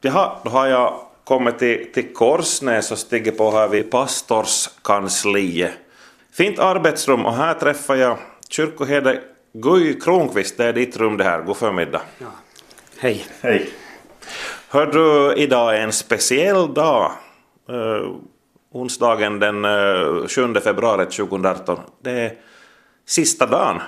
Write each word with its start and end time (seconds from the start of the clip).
Jaha, 0.00 0.36
då 0.44 0.50
har 0.50 0.66
jag 0.66 1.00
kommit 1.24 1.58
till, 1.58 1.92
till 1.92 2.14
Korsnäs 2.14 2.92
och 2.92 2.98
stigit 2.98 3.38
på 3.38 3.50
här 3.50 3.68
vid 3.68 3.90
pastorskansliet. 3.90 5.72
Fint 6.32 6.58
arbetsrum 6.58 7.26
och 7.26 7.34
här 7.34 7.54
träffar 7.54 7.96
jag 7.96 8.18
kyrkoherde 8.48 9.20
Guy 9.52 10.00
Kronqvist. 10.00 10.56
Det 10.56 10.64
är 10.64 10.72
ditt 10.72 10.96
rum 10.96 11.16
det 11.16 11.24
här. 11.24 11.42
God 11.42 11.56
förmiddag. 11.56 12.00
Ja. 12.18 12.26
Hej. 12.98 13.26
Hej. 13.40 13.70
Hör 14.68 14.86
du, 14.86 15.34
idag 15.36 15.76
är 15.76 15.80
en 15.80 15.92
speciell 15.92 16.74
dag. 16.74 17.12
Uh, 17.70 18.16
onsdagen 18.72 19.38
den 19.38 19.64
uh, 19.64 20.26
7 20.26 20.54
februari 20.54 21.06
2018. 21.06 21.78
Det 22.02 22.10
är 22.10 22.32
sista 23.06 23.46
dagen 23.46 23.80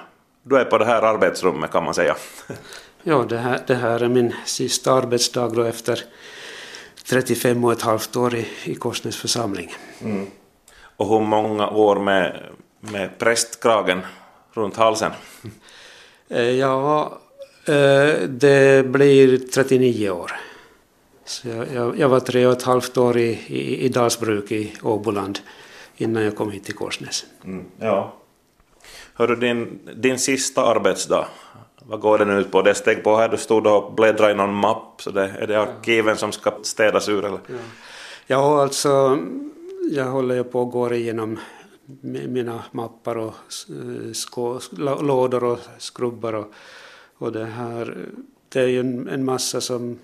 du 0.42 0.56
är 0.56 0.64
på 0.64 0.78
det 0.78 0.84
här 0.84 1.02
arbetsrummet 1.02 1.70
kan 1.70 1.84
man 1.84 1.94
säga. 1.94 2.16
Ja, 3.02 3.26
det 3.28 3.38
här, 3.38 3.60
det 3.66 3.74
här 3.74 4.00
är 4.02 4.08
min 4.08 4.34
sista 4.44 4.92
arbetsdag 4.92 5.48
då 5.48 5.62
efter 5.62 6.04
35 7.04 7.64
och 7.64 7.72
ett 7.72 7.82
halvt 7.82 8.16
år 8.16 8.34
i, 8.34 8.46
i 8.64 8.74
Korsnäs 8.74 9.16
församling. 9.16 9.74
Mm. 10.02 10.26
Och 10.96 11.08
hur 11.08 11.20
många 11.20 11.68
år 11.68 11.96
med, 11.96 12.42
med 12.80 13.18
prästkragen 13.18 14.00
runt 14.52 14.76
halsen? 14.76 15.12
Eh, 16.28 16.50
ja, 16.50 17.18
eh, 17.64 18.28
det 18.28 18.86
blir 18.86 19.38
39 19.38 20.10
år. 20.10 20.32
Så 21.24 21.48
jag, 21.48 21.98
jag, 21.98 22.08
var 22.08 22.20
tre 22.20 22.46
och 22.46 22.52
ett 22.52 22.62
halvt 22.62 22.96
år 22.96 23.18
i, 23.18 23.38
i, 23.46 23.84
i 23.84 23.88
Dalsbruk 23.88 24.52
i 24.52 24.72
Åboland 24.82 25.38
innan 25.96 26.22
jag 26.22 26.36
kom 26.36 26.50
hit 26.50 26.64
till 26.64 26.74
Korsnäs. 26.74 27.24
Mm, 27.44 27.64
ja. 27.78 28.14
Hörru, 29.14 29.36
din, 29.36 29.78
din 29.96 30.18
sista 30.18 30.64
arbetsdag, 30.64 31.28
vad 31.90 32.00
går 32.00 32.18
den 32.18 32.30
ut 32.30 32.50
på? 32.50 32.62
Det 32.62 32.74
steg 32.74 33.04
på 33.04 33.16
här, 33.16 33.28
du 33.28 33.36
stod 33.36 33.66
och 33.66 33.92
bläddrade 33.92 34.32
i 34.32 34.34
någon 34.34 34.54
mapp, 34.54 35.02
så 35.02 35.10
det, 35.10 35.34
är 35.38 35.46
det 35.46 35.60
arkiven 35.60 36.16
som 36.16 36.32
ska 36.32 36.52
städas 36.62 37.08
ur 37.08 37.24
eller? 37.24 37.40
Ja, 37.46 37.54
ja 38.26 38.62
alltså, 38.62 39.18
jag 39.90 40.04
håller 40.04 40.34
ju 40.34 40.44
på 40.44 40.62
att 40.62 40.72
gå 40.72 40.94
igenom 40.94 41.38
mina 42.02 42.62
mappar 42.72 43.18
och 43.18 43.34
skå, 44.12 44.60
lådor 45.00 45.44
och 45.44 45.58
skrubbar 45.78 46.32
och, 46.32 46.52
och 47.18 47.32
det 47.32 47.44
här, 47.44 47.96
det 48.48 48.60
är 48.60 48.66
ju 48.66 48.80
en, 48.80 49.08
en 49.08 49.24
massa 49.24 49.60
som 49.60 49.98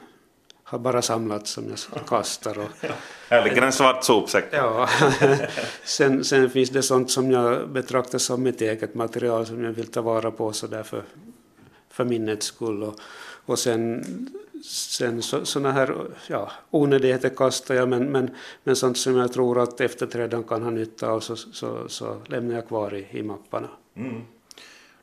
har 0.64 0.78
bara 0.78 1.03
samlats 1.03 1.50
som 1.50 1.64
jag 1.94 2.06
kastar. 2.06 2.58
Och, 2.58 2.69
här 3.30 3.44
ligger 3.44 3.62
en 3.62 3.72
svart 3.72 4.05
sopsäck. 4.05 4.44
Ja. 4.50 4.88
sen, 5.84 6.25
sen 6.25 6.50
finns 6.50 6.70
det 6.70 6.82
sånt 6.82 7.10
som 7.10 7.30
jag 7.30 7.69
betraktar 7.69 8.19
som 8.19 8.42
mitt 8.42 8.60
eget 8.60 8.94
material 8.94 9.47
som 9.47 9.64
jag 9.64 9.72
vill 9.72 9.86
ta 9.86 10.03
vara 10.03 10.30
på 10.30 10.53
så 10.53 10.66
därför 10.66 11.03
för 11.97 12.05
minnets 12.05 12.47
skull. 12.47 12.83
Och, 12.83 13.00
och 13.47 13.58
sen, 13.58 14.05
sen 14.64 15.22
så, 15.22 15.44
sådana 15.44 15.72
här 15.72 15.94
ja, 16.28 16.50
onödigheter 16.70 17.28
kastar 17.28 17.75
jag 17.75 17.88
men, 17.88 18.12
men, 18.12 18.30
men 18.64 18.77
sånt 18.77 18.98
som 18.98 19.16
jag 19.16 19.33
tror 19.33 19.62
att 19.62 19.80
efterträdaren 19.80 20.44
kan 20.44 20.62
ha 20.62 20.70
nytta 20.70 21.08
av 21.08 21.20
så, 21.20 21.36
så, 21.36 21.88
så 21.88 22.20
lämnar 22.27 22.55
jag 22.55 22.69
kvar 22.69 22.94
i, 22.94 23.06
i 23.11 23.22
mapparna. 23.22 23.69
Mm. 23.97 24.22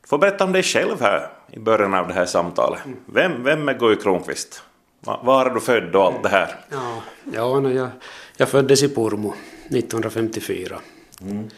Du 0.02 0.08
får 0.08 0.18
berätta 0.18 0.44
om 0.44 0.52
dig 0.52 0.64
själv 0.64 1.02
här 1.02 1.30
i 1.52 1.60
början 1.60 1.94
av 1.94 2.08
det 2.08 2.14
här 2.14 2.26
samtalet. 2.26 2.86
Mm. 2.86 2.98
Vem, 3.06 3.44
vem 3.44 3.70
är 3.70 3.74
Guy 3.74 3.96
Kronqvist? 3.96 4.64
Var 5.00 5.46
är 5.46 5.50
du 5.50 5.60
född 5.60 5.96
och 5.96 6.04
allt 6.04 6.24
det 6.24 6.30
här? 6.30 6.56
Ja, 6.70 7.02
ja 7.34 7.70
jag, 7.70 7.90
jag 8.38 8.50
föddes 8.50 8.84
i 8.84 8.90
Pormo 8.90 9.34
1954. 9.68 10.80
Mm. 11.22 11.50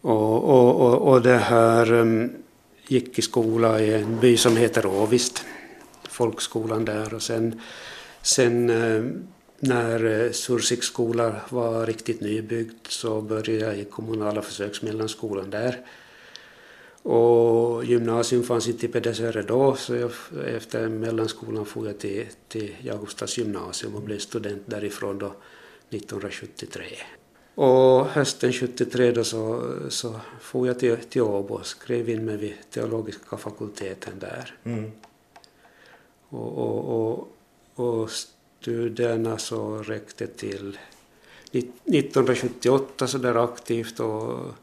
Och, 0.00 0.44
och, 0.44 0.80
och, 0.80 1.08
och 1.08 1.22
det 1.22 1.38
här 1.38 1.92
um, 1.92 2.43
gick 2.88 3.18
i 3.18 3.22
skola 3.22 3.80
i 3.80 3.94
en 3.94 4.20
by 4.20 4.36
som 4.36 4.56
heter 4.56 4.86
Åvist, 4.86 5.44
folkskolan 6.08 6.84
där 6.84 7.14
och 7.14 7.22
sen, 7.22 7.60
sen 8.22 8.70
eh, 8.70 9.04
när 9.58 10.04
eh, 10.04 10.32
Sursiks 10.32 10.86
skola 10.86 11.40
var 11.48 11.86
riktigt 11.86 12.20
nybyggd 12.20 12.86
så 12.88 13.20
började 13.20 13.66
jag 13.66 13.78
i 13.78 13.84
kommunala 13.84 14.42
försöksmellanskolan 14.42 15.50
där 15.50 15.86
och 17.04 17.84
gymnasium 17.84 18.42
fanns 18.42 18.68
inte 18.68 18.86
i 18.86 18.88
Pedersöre 18.88 19.42
då, 19.42 19.76
så 19.76 19.94
jag, 19.94 20.10
efter 20.46 20.88
mellanskolan 20.88 21.66
for 21.66 21.86
jag 21.86 21.98
till, 21.98 22.26
till 22.48 22.74
Jakobstads 22.82 23.38
gymnasium 23.38 23.94
och 23.94 24.02
blev 24.02 24.18
student 24.18 24.62
därifrån 24.66 25.18
då 25.18 25.34
1973. 25.90 26.84
Och 27.54 28.06
hösten 28.06 28.52
73 28.52 29.12
då 29.12 29.24
så, 29.24 29.72
så 29.88 30.20
for 30.40 30.66
jag 30.66 30.78
till, 30.78 30.96
till 30.96 31.22
Åbo 31.22 31.54
och 31.54 31.66
skrev 31.66 32.08
in 32.08 32.24
mig 32.24 32.36
vid 32.36 32.54
teologiska 32.70 33.36
fakulteten 33.36 34.18
där. 34.18 34.54
Mm. 34.64 34.90
Och, 36.28 36.58
och, 36.58 37.08
och, 37.10 37.28
och 37.74 38.10
studierna 38.10 39.38
så 39.38 39.76
räckte 39.76 40.26
till 40.26 40.78
1978 41.52 43.06
så 43.06 43.18
där 43.18 43.44
aktivt 43.44 44.00
och 44.00 44.54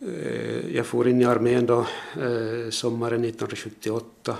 Eh, 0.00 0.76
jag 0.76 0.86
for 0.86 1.08
in 1.08 1.20
i 1.20 1.24
armén 1.24 1.66
då 1.66 1.86
eh, 2.20 2.70
sommaren 2.70 3.24
1978 3.24 4.36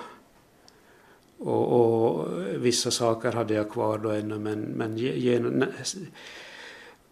och, 1.38 1.72
och, 1.72 2.28
vissa 2.56 2.90
saker 2.90 3.32
hade 3.32 3.54
jag 3.54 3.70
kvar 3.70 3.98
då 3.98 4.10
ännu 4.10 4.38
men, 4.38 4.60
men 4.60 4.98
genom, 4.98 5.64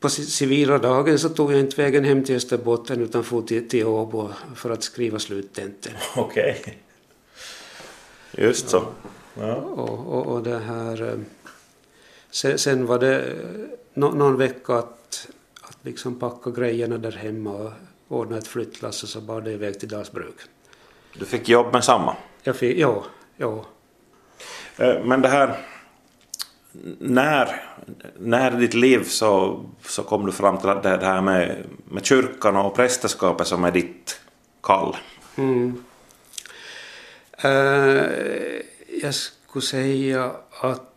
på 0.00 0.08
civila 0.08 0.78
dagen 0.78 1.18
så 1.18 1.28
tog 1.28 1.52
jag 1.52 1.60
inte 1.60 1.82
vägen 1.82 2.04
hem 2.04 2.24
till 2.24 2.36
Österbotten 2.36 3.02
utan 3.02 3.24
for 3.24 3.42
till, 3.42 3.68
till 3.68 3.86
Åbo 3.86 4.30
för 4.54 4.70
att 4.70 4.82
skriva 4.82 5.18
sluttenten. 5.18 5.92
Okej. 6.16 6.56
Okay. 6.60 6.74
Just 8.46 8.68
så. 8.68 8.86
Ja. 9.34 9.54
Och, 9.54 10.14
och, 10.14 10.26
och 10.26 10.42
det 10.42 10.58
här... 10.58 11.02
Eh, 11.02 11.18
sen, 12.30 12.58
sen 12.58 12.86
var 12.86 12.98
det 12.98 13.36
no, 13.94 14.06
någon 14.06 14.36
vecka 14.36 14.74
att, 14.74 15.28
att 15.60 15.78
liksom 15.82 16.18
packa 16.18 16.50
grejerna 16.50 16.98
där 16.98 17.12
hemma 17.12 17.50
och 17.50 17.72
ordnade 18.08 18.38
ett 18.38 18.48
flyttlass 18.48 19.02
och 19.02 19.08
så 19.08 19.20
bar 19.20 19.40
det 19.40 19.52
iväg 19.52 19.80
till 19.80 19.88
Dalsbruk. 19.88 20.36
Du 21.18 21.24
fick 21.24 21.48
jobb 21.48 21.72
med 21.72 21.84
samma? 21.84 22.16
Jag 22.42 22.56
fick, 22.56 22.78
ja, 22.78 23.04
ja. 23.36 23.64
Eh, 24.76 25.04
men 25.04 25.22
det 25.22 25.28
här... 25.28 25.58
När, 26.98 27.62
när 28.18 28.56
i 28.56 28.60
ditt 28.60 28.74
liv 28.74 29.04
så, 29.04 29.64
så 29.86 30.02
kom 30.02 30.26
du 30.26 30.32
fram 30.32 30.58
till 30.58 30.68
att 30.68 30.82
det 30.82 31.06
här 31.06 31.20
med, 31.20 31.64
med 31.84 32.06
kyrkan 32.06 32.56
och 32.56 32.74
prästerskapet 32.74 33.46
som 33.46 33.64
är 33.64 33.72
ditt 33.72 34.20
kall? 34.62 34.96
Mm. 35.36 35.82
Uh, 37.44 37.50
jag 39.02 39.14
skulle 39.14 39.62
säga 39.62 40.32
att 40.60 40.92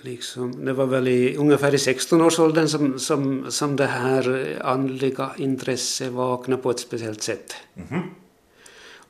liksom, 0.00 0.64
det 0.64 0.72
var 0.72 0.86
väl 0.86 1.08
i, 1.08 1.36
ungefär 1.36 1.74
i 1.74 1.76
16-årsåldern 1.76 2.68
som, 2.68 2.98
som, 2.98 3.50
som 3.50 3.76
det 3.76 3.86
här 3.86 4.56
andliga 4.64 5.30
intresset 5.36 6.12
vaknade 6.12 6.62
på 6.62 6.70
ett 6.70 6.80
speciellt 6.80 7.22
sätt. 7.22 7.54
Mm 7.76 7.88
-hmm. 7.88 8.02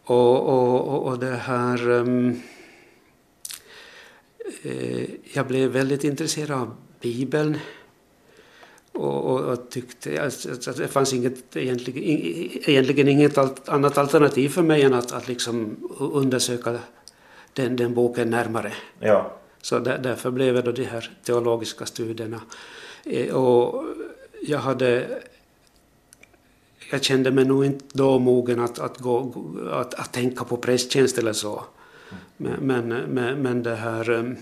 och, 0.05 0.49
och, 0.49 1.07
och, 1.07 1.19
det 1.19 1.37
här... 1.37 1.91
Um, 1.91 2.43
jag 5.33 5.47
blev 5.47 5.71
väldigt 5.71 6.05
intresserad 6.05 6.61
av 6.61 6.75
Bibeln. 7.01 7.59
Och, 8.93 9.25
och, 9.25 9.41
och 9.41 9.71
tyckte 9.71 10.23
att, 10.23 10.69
att, 10.69 10.77
det 10.77 10.89
fanns 10.89 11.13
inget, 11.13 11.57
egentligen, 11.57 12.03
egentligen 12.69 13.09
inget 13.09 13.39
annat 13.69 13.99
alternativ 13.99 14.49
för 14.49 14.63
mig 14.63 14.83
än 14.83 14.95
att, 14.95 15.13
att 15.13 15.29
liksom 15.29 15.77
undersöka 15.99 16.79
den, 17.53 17.77
den 17.77 17.95
boken 17.95 18.31
närmare. 18.31 18.73
Ja. 18.99 19.37
Så 19.63 19.79
där, 19.79 19.99
därför 19.99 20.31
blev 20.31 20.55
det 20.55 20.63
då 20.63 20.73
de 20.73 20.85
här 20.85 21.11
teologiska 21.25 21.87
studierna. 21.87 22.41
Eh, 23.05 23.35
och 23.35 23.85
jag 24.43 24.59
hade 24.59 25.21
jag 26.91 27.03
kände 27.03 27.31
mig 27.31 27.45
nog 27.45 27.65
inte 27.65 27.85
då 27.93 28.19
mogen 28.19 28.61
att, 28.61 28.79
att, 28.79 28.99
gå, 28.99 29.35
att, 29.73 29.95
att 29.95 30.13
tänka 30.13 30.45
på 30.45 30.57
prästtjänst 30.57 31.19
eller 31.19 31.33
så. 31.33 31.65
Men, 32.37 32.89
men, 32.89 33.43
men, 33.43 33.63
det 33.63 33.75
här 33.77 34.11
eh, 34.11 34.33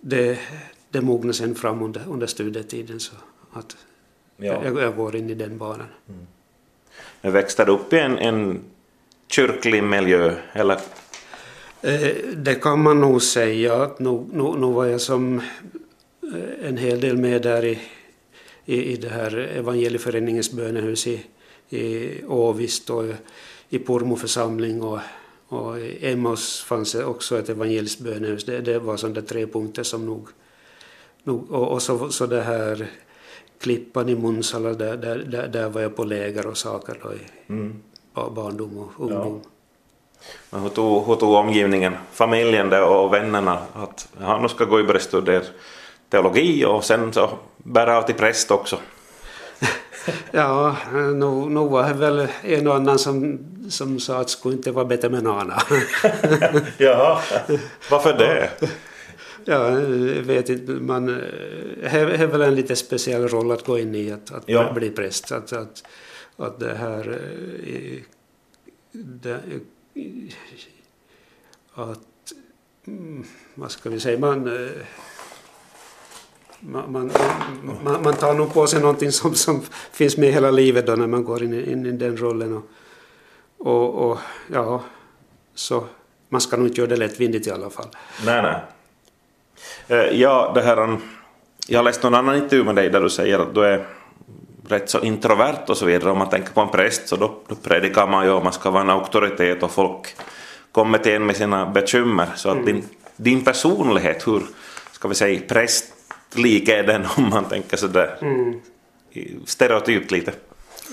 det, 0.00 0.38
det 0.90 1.00
mognade 1.00 1.34
sen 1.34 1.54
fram 1.54 1.82
under, 1.82 2.02
under 2.08 2.26
studietiden 2.26 3.00
så 3.00 3.14
att 3.52 3.76
ja. 4.36 4.64
jag, 4.64 4.82
jag 4.82 4.96
går 4.96 5.16
in 5.16 5.30
i 5.30 5.34
den 5.34 5.58
banan. 5.58 5.86
Mm. 6.08 6.26
Men 7.20 7.32
växte 7.32 7.64
du 7.64 7.72
upp 7.72 7.92
i 7.92 7.98
en, 7.98 8.18
en 8.18 8.60
kyrklig 9.28 9.82
miljö 9.82 10.34
eller 10.52 10.78
Eh, 11.86 12.16
det 12.36 12.54
kan 12.54 12.82
man 12.82 13.00
nog 13.00 13.22
säga. 13.22 13.90
Nu, 13.98 14.26
nu, 14.32 14.42
nu 14.58 14.66
var 14.66 14.84
jag 14.84 15.00
som 15.00 15.38
eh, 16.22 16.68
en 16.68 16.76
hel 16.76 17.00
del 17.00 17.16
med 17.16 17.42
där 17.42 17.64
i, 17.64 17.78
i, 18.64 18.92
i 18.92 18.96
det 18.96 19.08
här 19.08 19.36
evangelieföreningens 19.36 20.52
bönehus 20.52 21.06
i, 21.06 21.24
i 21.68 22.10
Åvist 22.24 22.90
och 22.90 23.04
i 23.68 23.78
Pormo 23.78 24.16
församling 24.16 24.82
och, 24.82 24.98
och 25.48 25.78
i 25.78 26.06
Emmaus 26.12 26.62
fanns 26.62 26.92
det 26.92 27.04
också 27.04 27.38
ett 27.38 27.48
evangeliskt 27.48 28.00
bönehus. 28.00 28.44
Det, 28.44 28.60
det 28.60 28.78
var 28.78 28.96
sådana 28.96 29.20
tre 29.22 29.46
punkter 29.46 29.82
som 29.82 30.06
nog... 30.06 30.28
nog 31.24 31.50
och, 31.50 31.68
och 31.68 31.82
så, 31.82 32.08
så 32.10 32.26
det 32.26 32.42
här 32.42 32.90
Klippan 33.58 34.08
i 34.08 34.14
Munsala, 34.14 34.72
där, 34.72 34.96
där, 34.96 35.16
där, 35.16 35.48
där 35.48 35.68
var 35.68 35.80
jag 35.80 35.96
på 35.96 36.04
läger 36.04 36.46
och 36.46 36.56
saker 36.56 36.98
då 37.02 37.12
i 37.12 37.18
mm. 37.48 37.82
barndom 38.14 38.78
och 38.78 39.04
ungdom. 39.04 39.40
Ja. 39.44 39.50
Men 40.50 40.62
hur 40.62 40.68
tog, 40.68 41.06
hur 41.06 41.14
tog 41.14 41.34
omgivningen, 41.34 41.96
familjen 42.12 42.70
det 42.70 42.82
och 42.82 43.12
vännerna 43.12 43.58
att 43.72 44.08
han 44.20 44.42
nu 44.42 44.48
ska 44.48 44.64
gå 44.64 44.80
i 44.80 44.82
börja 44.82 45.00
studera 45.00 45.42
teologi 46.10 46.64
och 46.64 46.84
sen 46.84 47.12
så 47.12 47.30
bära 47.56 47.98
av 47.98 48.02
till 48.02 48.14
präst 48.14 48.50
också? 48.50 48.78
Ja, 50.30 50.76
nog, 51.14 51.50
nog 51.50 51.70
var 51.70 51.88
det 51.88 51.94
väl 51.94 52.28
en 52.42 52.66
och 52.66 52.74
annan 52.74 52.98
som, 52.98 53.38
som 53.70 54.00
sa 54.00 54.20
att 54.20 54.26
det 54.26 54.32
skulle 54.32 54.56
inte 54.56 54.70
vara 54.70 54.84
bättre 54.84 55.08
med 55.08 55.26
annan. 55.26 55.50
Jaha, 56.78 57.20
varför 57.90 58.12
det? 58.18 58.50
Ja, 59.44 59.70
jag 59.70 60.22
vet 60.22 60.48
inte, 60.48 60.72
man 60.72 61.08
är 61.82 62.26
väl 62.26 62.42
en 62.42 62.54
lite 62.54 62.76
speciell 62.76 63.28
roll 63.28 63.52
att 63.52 63.64
gå 63.66 63.78
in 63.78 63.94
i, 63.94 64.12
att, 64.12 64.32
att 64.32 64.42
Ja. 64.46 64.72
bli 64.72 64.90
präst. 64.90 65.32
Att, 65.32 65.52
att, 65.52 65.82
att 66.36 66.60
det 66.60 66.74
här... 66.74 67.20
eh, 67.66 67.98
Det, 68.92 69.40
att... 71.74 71.98
mm, 72.86 73.24
Vad 73.54 73.70
ska 73.70 73.90
vi 73.90 74.00
säga? 74.00 74.18
Man... 74.18 74.68
Man, 76.60 76.92
man, 76.92 77.10
man, 77.84 78.02
man 78.02 78.14
tar 78.14 78.34
nog 78.34 78.54
på 78.54 78.66
sig 78.66 78.80
någonting 78.80 79.12
som, 79.12 79.34
som 79.34 79.62
finns 79.92 80.16
med 80.16 80.32
hela 80.32 80.50
livet 80.50 80.86
då 80.86 80.92
när 80.96 81.06
man 81.06 81.24
går 81.24 81.42
in, 81.42 81.64
in 81.64 81.86
i 81.86 81.92
den 81.92 82.16
rollen. 82.16 82.54
Och, 82.54 82.64
och, 83.58 84.10
och 84.10 84.18
ja, 84.52 84.82
så 85.54 85.84
man 86.28 86.40
ska 86.40 86.56
nog 86.56 86.66
inte 86.66 86.80
göra 86.80 86.90
det 86.90 86.96
lättvindigt 86.96 87.46
i 87.46 87.50
alla 87.50 87.70
fall. 87.70 87.86
Nej, 88.24 88.42
nej. 88.42 88.56
Eh, 89.88 90.20
Ja, 90.20 90.52
det 90.54 90.62
här, 90.62 90.78
um, 90.78 91.02
jag 91.68 91.78
har 91.78 91.84
läst 91.84 92.02
någon 92.02 92.14
annan 92.14 92.36
intervju 92.36 92.64
med 92.64 92.76
dig 92.76 92.90
där 92.90 93.00
du 93.00 93.10
säger 93.10 93.38
att 93.38 93.54
du 93.54 93.64
är 93.64 93.86
rätt 94.68 94.90
så 94.90 95.00
introvert 95.00 95.64
och 95.68 95.76
så 95.76 95.86
vidare. 95.86 96.10
Om 96.10 96.18
man 96.18 96.30
tänker 96.30 96.52
på 96.52 96.60
en 96.60 96.68
präst 96.68 97.08
så 97.08 97.16
då, 97.16 97.34
då 97.48 97.54
predikar 97.54 98.06
man 98.06 98.24
ju 98.24 98.30
och 98.30 98.44
man 98.44 98.52
ska 98.52 98.70
vara 98.70 98.82
en 98.82 98.90
auktoritet 98.90 99.62
och 99.62 99.70
folk 99.70 100.16
kommer 100.72 100.98
till 100.98 101.12
en 101.12 101.26
med 101.26 101.36
sina 101.36 101.66
bekymmer. 101.66 102.28
Så 102.36 102.48
att 102.48 102.66
din, 102.66 102.84
din 103.16 103.44
personlighet, 103.44 104.26
hur 104.26 104.42
ska 104.92 105.08
vi 105.08 105.14
säga 105.14 105.40
prästlik 106.30 106.68
är 106.68 106.82
den 106.82 107.06
om 107.16 107.28
man 107.30 107.44
tänker 107.44 107.76
sådär 107.76 108.18
i- 109.12 109.36
stereotypt 109.46 110.10
lite? 110.10 110.32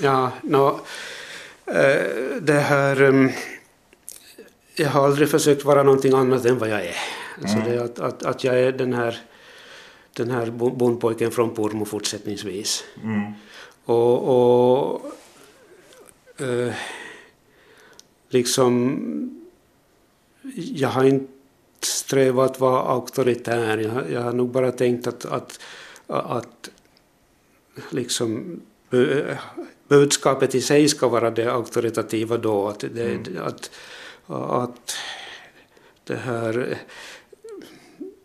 Ja, 0.01 0.31
nå, 0.43 0.79
eh, 1.65 2.01
det 2.41 2.59
här... 2.59 3.01
em, 3.01 3.29
Jag 4.75 4.89
har 4.89 5.05
aldrig 5.05 5.29
försökt 5.29 5.65
vara 5.65 5.83
någonting 5.83 6.13
annat 6.13 6.45
än 6.45 6.57
vad 6.59 6.69
jag 6.69 6.81
är. 6.85 6.95
Alltså 7.41 7.57
det 7.65 7.71
är 7.75 7.79
att, 7.83 7.99
att, 7.99 8.23
att 8.23 8.43
jag 8.43 8.59
är 8.59 8.71
den 8.71 8.93
här, 8.93 9.17
den 10.13 10.31
här 10.31 10.45
bo- 10.45 10.69
bondpojken 10.75 11.31
från 11.31 11.53
Pormo 11.55 11.85
fortsättningsvis. 11.85 12.83
Och, 13.85 14.23
och 14.93 15.11
eh, 16.37 16.73
liksom... 18.29 19.39
Jag 20.55 20.89
har 20.89 21.03
inte 21.03 21.27
strävat 21.85 22.51
att 22.51 22.59
vara 22.59 22.81
auktoritär. 22.81 23.77
Jag, 23.77 23.89
har- 23.91 24.05
jag 24.11 24.21
har 24.21 24.33
nog 24.33 24.49
bara 24.49 24.71
tänkt 24.71 25.07
att, 25.07 25.25
att, 25.25 25.59
att 26.07 26.69
liksom 27.89 28.61
bu- 28.89 29.35
budskapet 29.87 30.55
i 30.55 30.61
sig 30.61 30.87
ska 30.89 31.07
vara 31.07 31.31
det 31.31 31.53
auktoritativa 31.53 32.37
då. 32.37 32.67
Att, 32.67 32.79
det, 32.79 33.19
att, 33.41 33.71
att 34.27 34.95
det 36.03 36.15
här... 36.15 36.77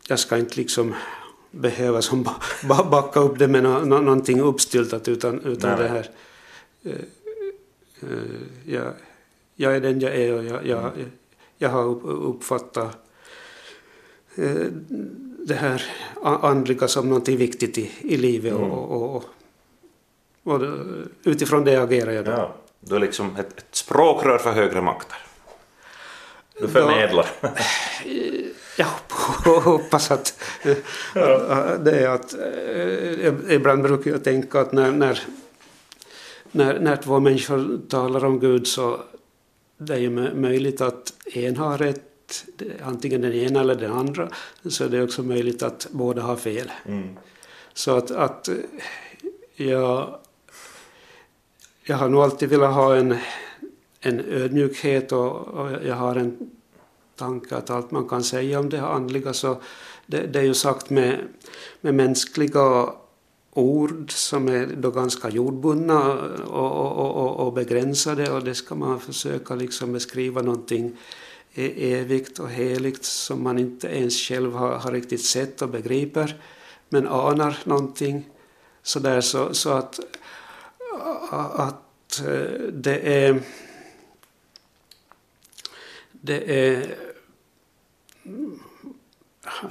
Jag 0.08 0.19
ska 0.19 0.38
inte 0.38 0.56
liksom 0.56 0.94
behöva 1.50 2.02
som 2.02 2.22
ba, 2.22 2.34
ba, 2.69 2.84
backa 2.90 3.20
upp 3.20 3.38
det 3.38 3.49
med 3.49 3.62
nå, 3.62 3.78
nå, 3.81 4.00
någonting 4.00 4.40
uppstyltat 4.40 5.08
utan, 5.08 5.40
utan 5.44 5.70
Nej, 5.70 5.78
det 5.82 5.88
här... 5.88 6.10
eh, 6.84 6.93
eh, 8.02 8.19
jag, 8.64 8.93
jag 9.56 9.76
är 9.76 9.81
den 9.81 10.00
jag 10.00 10.14
är 10.16 10.34
och 10.34 10.44
jag, 10.44 10.66
jag, 10.66 10.90
jag 11.58 11.69
har 11.69 11.84
upp- 11.84 12.02
uppfattat 12.05 13.07
det 15.38 15.55
här 15.55 15.82
andliga 16.23 16.88
som 16.88 17.08
någonting 17.08 17.37
viktigt 17.37 17.79
i, 17.79 17.90
i 18.00 18.17
livet 18.17 18.55
och, 18.55 18.90
och, 18.90 19.17
och, 19.17 19.25
och 20.55 20.61
utifrån 21.25 21.64
det 21.64 21.76
agerar 21.76 22.12
jag 22.12 22.25
då. 22.25 22.31
Ja, 22.31 22.55
du 22.81 22.96
är 22.96 23.00
liksom 23.00 23.37
ett, 23.37 23.58
ett 23.58 23.75
språkrör 23.75 24.38
för 24.38 24.52
högre 24.52 24.81
makter. 24.81 25.19
Du 26.61 26.69
förmedlar. 26.69 27.26
Jag 28.76 28.87
hoppas 29.61 30.11
att 30.11 30.35
att 31.14 31.84
det 31.84 31.99
är 31.99 32.08
att 32.08 32.34
eh, 32.34 33.55
ibland 33.55 33.82
brukar 33.82 34.11
jag 34.11 34.25
tänka 34.25 34.61
att 34.61 34.73
när, 34.73 34.93
när, 34.93 35.20
när, 36.50 36.81
när 36.81 36.96
två 36.96 37.20
människor 37.20 37.81
talar 37.88 38.25
om 38.25 38.41
Gud 38.41 38.67
så 38.67 39.00
det 39.79 39.94
är 39.94 39.99
ju 39.99 40.11
mö- 40.11 40.34
möjligt 40.34 40.81
att 40.81 41.12
en 41.32 41.56
har 41.56 41.79
rätt, 41.79 42.02
antingen 42.83 43.21
den 43.21 43.33
ena 43.33 43.61
eller 43.61 43.75
den 43.75 43.93
andra, 43.93 44.29
så 44.69 44.85
är 44.85 44.89
det 44.89 45.03
också 45.03 45.23
möjligt 45.23 45.63
att 45.63 45.87
båda 45.91 46.23
har 46.23 46.37
fel. 46.37 46.73
Mm. 46.85 47.17
Så 47.75 47.97
att, 47.97 48.11
att 48.11 48.49
jag, 49.57 50.19
jag 51.83 51.97
har 51.97 52.09
nog 52.09 52.23
alltid 52.23 52.49
velat 52.49 52.75
ha 52.75 52.97
en, 52.97 53.17
en 54.01 54.21
ödmjukhet 54.21 55.13
och, 55.13 55.37
och 55.37 55.71
jag 55.71 55.95
har 55.95 56.17
en 56.17 56.51
tanke 57.17 57.57
att 57.57 57.71
allt 57.71 57.91
man 57.91 58.09
kan 58.09 58.25
säga 58.25 58.61
om 58.61 58.69
det 58.69 58.81
andliga 58.81 59.33
så 59.33 59.61
det, 60.07 60.27
det 60.27 60.39
är 60.39 60.43
ju 60.43 60.55
sagt 60.55 60.91
med, 60.91 61.21
med 61.81 61.95
mänskliga 61.95 62.89
ord 63.53 64.13
som 64.13 64.49
är 64.49 64.67
då 64.67 64.91
ganska 64.91 65.31
jordbundna 65.31 66.13
och, 66.47 66.73
och, 66.73 67.17
och, 67.17 67.47
och 67.47 67.53
begränsade 67.53 68.31
och 68.31 68.45
det 68.45 68.55
ska 68.55 68.75
man 68.75 69.01
försöka 69.01 69.55
liksom 69.55 69.93
beskriva 69.93 70.43
någonting 70.43 70.97
e- 71.55 71.93
evigt 71.93 72.39
och 72.39 72.50
heligt 72.50 73.05
som 73.05 73.43
man 73.43 73.59
inte 73.59 73.87
ens 73.89 74.17
själv 74.17 74.53
har, 74.53 74.71
har 74.79 74.93
riktigt 74.93 75.25
sett 75.25 75.62
och 75.62 75.69
begriper 75.69 76.41
men 76.89 77.09
anar 77.09 77.59
någonting 77.65 78.29
sådär 78.83 79.21
så, 79.21 79.55
så 79.55 79.71
att, 79.71 80.00
att 81.31 82.21
eh, 82.21 82.61
det 82.73 83.25
är 83.25 83.41
det 86.12 86.69
är 86.69 86.97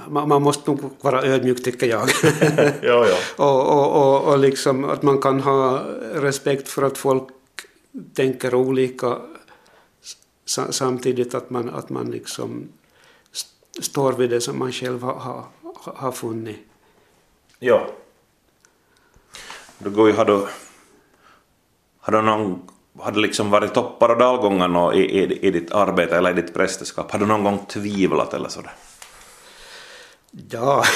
man, 0.08 0.42
måste 0.42 0.70
nog 0.70 0.80
vara 1.00 1.22
ödmjuk 1.22 1.64
tycker 1.64 1.86
jag. 1.86 2.08
ja, 2.82 3.06
ja. 3.06 3.16
och, 3.36 3.72
och, 3.72 3.96
och, 4.02 4.32
och 4.32 4.38
liksom 4.38 4.84
att 4.84 5.02
man 5.02 5.18
kan 5.18 5.40
ha 5.40 5.84
respekt 6.14 6.68
för 6.68 6.82
att 6.82 6.98
folk 6.98 7.28
tänker 8.14 8.54
olika 8.54 9.18
samtidigt 10.48 11.34
att 11.34 11.50
man, 11.50 11.68
att 11.70 11.88
man 11.90 12.10
liksom 12.10 12.68
st- 13.32 13.82
står 13.82 14.12
vid 14.12 14.30
det 14.30 14.40
som 14.40 14.58
man 14.58 14.72
själv 14.72 15.02
har, 15.02 15.14
har, 15.14 15.44
har 15.84 16.12
funnit. 16.12 16.58
Ja. 17.58 17.86
Du 19.78 19.90
går 19.90 20.08
ju, 20.08 20.14
har 20.14 20.24
du, 20.24 20.46
har 22.00 22.12
du 22.12 22.22
någon, 22.22 22.62
har 22.98 23.12
det 23.12 23.20
liksom 23.20 23.50
varit 23.50 23.74
toppar 23.74 24.08
och 24.08 24.18
dalgångar 24.18 24.94
i, 24.94 25.00
i, 25.00 25.46
i 25.46 25.50
ditt 25.50 25.72
arbete 25.72 26.16
eller 26.16 26.30
i 26.30 26.42
ditt 26.42 26.54
prästerskap? 26.54 27.10
Har 27.12 27.18
du 27.18 27.26
någon 27.26 27.44
gång 27.44 27.66
tvivlat 27.68 28.34
eller 28.34 28.48
sådär? 28.48 28.72
Ja, 30.50 30.84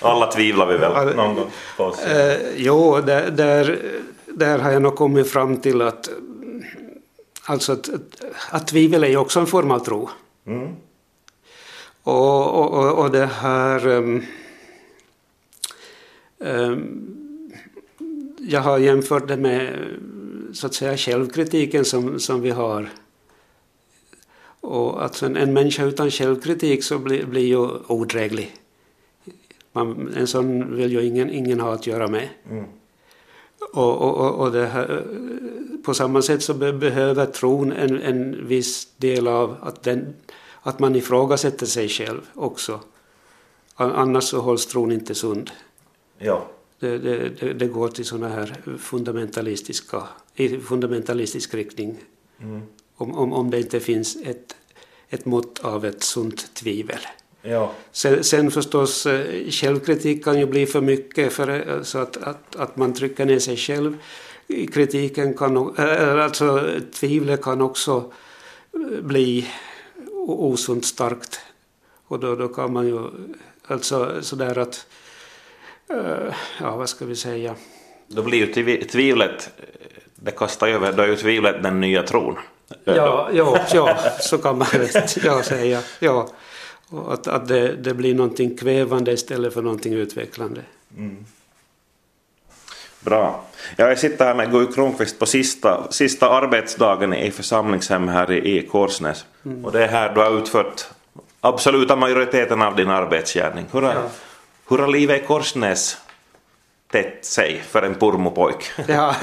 Alla 0.00 0.26
tvivlar 0.26 0.66
vi 0.66 0.76
väl 0.76 1.16
någon 1.16 1.34
gång 1.34 1.50
på 1.76 1.84
oss. 1.84 1.98
eh, 2.04 2.40
jo, 2.56 3.00
där, 3.00 3.30
där, 3.30 3.78
där 4.26 4.58
har 4.58 4.70
jag 4.70 4.82
nog 4.82 4.96
kommit 4.96 5.30
fram 5.30 5.56
till 5.56 5.82
att 5.82 6.08
alltså 7.44 7.72
att, 7.72 7.88
att, 7.88 8.24
att 8.50 8.66
tvivel 8.66 9.04
är 9.04 9.08
ju 9.08 9.16
också 9.16 9.40
en 9.40 9.46
form 9.46 9.70
av 9.70 9.78
tro. 9.78 10.10
Mm. 10.46 10.76
Och, 12.02 12.46
och, 12.46 12.72
och, 12.72 13.04
och 13.04 13.10
det 13.10 13.26
här... 13.26 13.86
Um, 13.86 14.22
um, 16.38 17.10
jag 18.48 18.60
har 18.60 18.78
jämfört 18.78 19.28
det 19.28 19.36
med 19.36 19.78
så 20.52 20.66
att 20.66 20.74
säga 20.74 20.96
självkritiken 20.96 21.84
som, 21.84 22.20
som 22.20 22.40
vi 22.40 22.50
har. 22.50 22.88
Och 24.60 25.04
att 25.04 25.22
en, 25.22 25.36
en 25.36 25.52
människa 25.52 25.84
utan 25.84 26.10
självkritik 26.10 26.84
så 26.84 26.98
blir, 26.98 27.26
blir 27.26 27.46
ju 27.46 27.68
odräglig. 27.86 28.56
Man, 29.72 30.14
en 30.16 30.26
sån 30.26 30.76
vill 30.76 30.92
ju 30.92 31.02
ingen, 31.04 31.30
ingen 31.30 31.60
ha 31.60 31.74
att 31.74 31.86
göra 31.86 32.08
med. 32.08 32.28
Mm. 32.50 32.64
Och, 33.74 33.96
och, 34.00 34.34
och, 34.34 34.52
här, 34.52 35.04
på 35.84 35.94
samma 35.94 36.22
sätt 36.22 36.42
så 36.42 36.54
be, 36.54 36.72
behöver 36.72 37.26
tron 37.26 37.72
en, 37.72 38.02
en 38.02 38.46
viss 38.46 38.88
del 38.96 39.28
av 39.28 39.56
att, 39.60 39.82
den, 39.82 40.14
att 40.62 40.78
man 40.78 40.96
ifrågasätter 40.96 41.66
sig 41.66 41.88
själv 41.88 42.20
också. 42.34 42.80
An- 43.74 43.92
Annars 43.92 44.24
så 44.24 44.40
hålls 44.40 44.66
tron 44.66 44.92
inte 44.92 45.14
sund. 45.14 45.50
Ja. 46.18 46.46
Det, 46.78 46.98
det, 46.98 47.28
det, 47.28 47.52
det 47.52 47.66
går 47.66 47.88
till 47.88 48.04
sådana 48.04 48.28
här 48.28 48.56
fundamentalistiska, 48.78 50.02
i 50.34 50.58
fundamentalistisk 50.58 51.54
riktning. 51.54 51.96
Mm. 52.40 52.62
Om, 52.96 53.14
om, 53.14 53.32
om 53.32 53.50
det 53.50 53.58
inte 53.58 53.80
finns 53.80 54.16
ett, 54.16 54.56
ett 55.08 55.24
mått 55.24 55.58
av 55.64 55.84
ett 55.84 56.02
sunt 56.02 56.54
tvivel. 56.54 57.00
Ja. 57.46 57.72
Sen, 57.92 58.24
sen 58.24 58.50
förstås, 58.50 59.06
eh, 59.06 59.50
självkritik 59.50 60.24
kan 60.24 60.38
ju 60.38 60.46
bli 60.46 60.66
för 60.66 60.80
mycket 60.80 61.32
för, 61.32 61.48
eh, 61.48 61.82
så 61.82 61.98
att, 61.98 62.16
att, 62.16 62.56
att 62.56 62.76
man 62.76 62.94
trycker 62.94 63.24
ner 63.24 63.38
sig 63.38 63.56
själv. 63.56 63.98
Kritiken 64.72 65.34
kan, 65.34 65.56
eh, 65.78 66.24
alltså 66.24 66.68
tvivlet 66.94 67.42
kan 67.42 67.60
också 67.60 68.12
bli 69.02 69.46
osunt 70.26 70.84
starkt. 70.84 71.40
Och 72.06 72.20
då, 72.20 72.34
då 72.34 72.48
kan 72.48 72.72
man 72.72 72.86
ju, 72.86 73.00
alltså 73.66 74.22
sådär 74.22 74.58
att, 74.58 74.86
ja 76.60 76.76
vad 76.76 76.88
ska 76.88 77.04
vi 77.04 77.16
säga. 77.16 77.54
Då 78.08 78.22
blir 78.22 78.38
ju 78.38 78.76
tvivlet, 78.84 79.50
det 80.16 80.30
kastar 80.30 80.68
över, 80.68 80.92
då 80.92 81.02
är 81.02 81.06
ju 81.06 81.16
tvivlet 81.16 81.62
den 81.62 81.80
nya 81.80 82.02
tron. 82.02 82.38
Ja, 82.84 83.30
ja, 83.32 83.60
ja 83.72 83.96
så 84.20 84.38
kan 84.38 84.58
man 84.58 84.68
ja, 85.24 85.42
säga. 85.42 85.80
Ja. 85.98 86.28
Och 86.94 87.12
att, 87.12 87.26
att 87.26 87.48
det, 87.48 87.76
det 87.76 87.94
blir 87.94 88.14
någonting 88.14 88.56
kvävande 88.56 89.12
istället 89.12 89.54
för 89.54 89.62
någonting 89.62 89.92
utvecklande. 89.92 90.60
Mm. 90.98 91.24
Bra. 93.00 93.44
Jag 93.76 93.98
sitter 93.98 94.24
här 94.24 94.34
med 94.34 94.52
Guy 94.52 94.66
Kronqvist 94.66 95.18
på 95.18 95.26
sista, 95.26 95.92
sista 95.92 96.30
arbetsdagen 96.30 97.14
i 97.14 97.30
församlingshem 97.30 98.08
här 98.08 98.32
i, 98.32 98.58
i 98.58 98.66
Korsnäs. 98.66 99.24
Mm. 99.44 99.64
Och 99.64 99.72
det 99.72 99.84
är 99.84 99.88
här 99.88 100.14
du 100.14 100.20
har 100.20 100.38
utfört 100.38 100.84
absoluta 101.40 101.96
majoriteten 101.96 102.62
av 102.62 102.76
din 102.76 102.90
arbetsgärning. 102.90 103.66
Hur 103.72 103.82
har, 103.82 103.94
ja. 103.94 104.10
hur 104.68 104.78
har 104.78 104.88
livet 104.88 105.22
i 105.22 105.26
Korsnäs 105.26 105.96
tätt 106.90 107.24
sig 107.24 107.62
för 107.68 107.82
en 107.82 107.94
purmopojk? 107.94 108.70
Ja. 108.88 109.14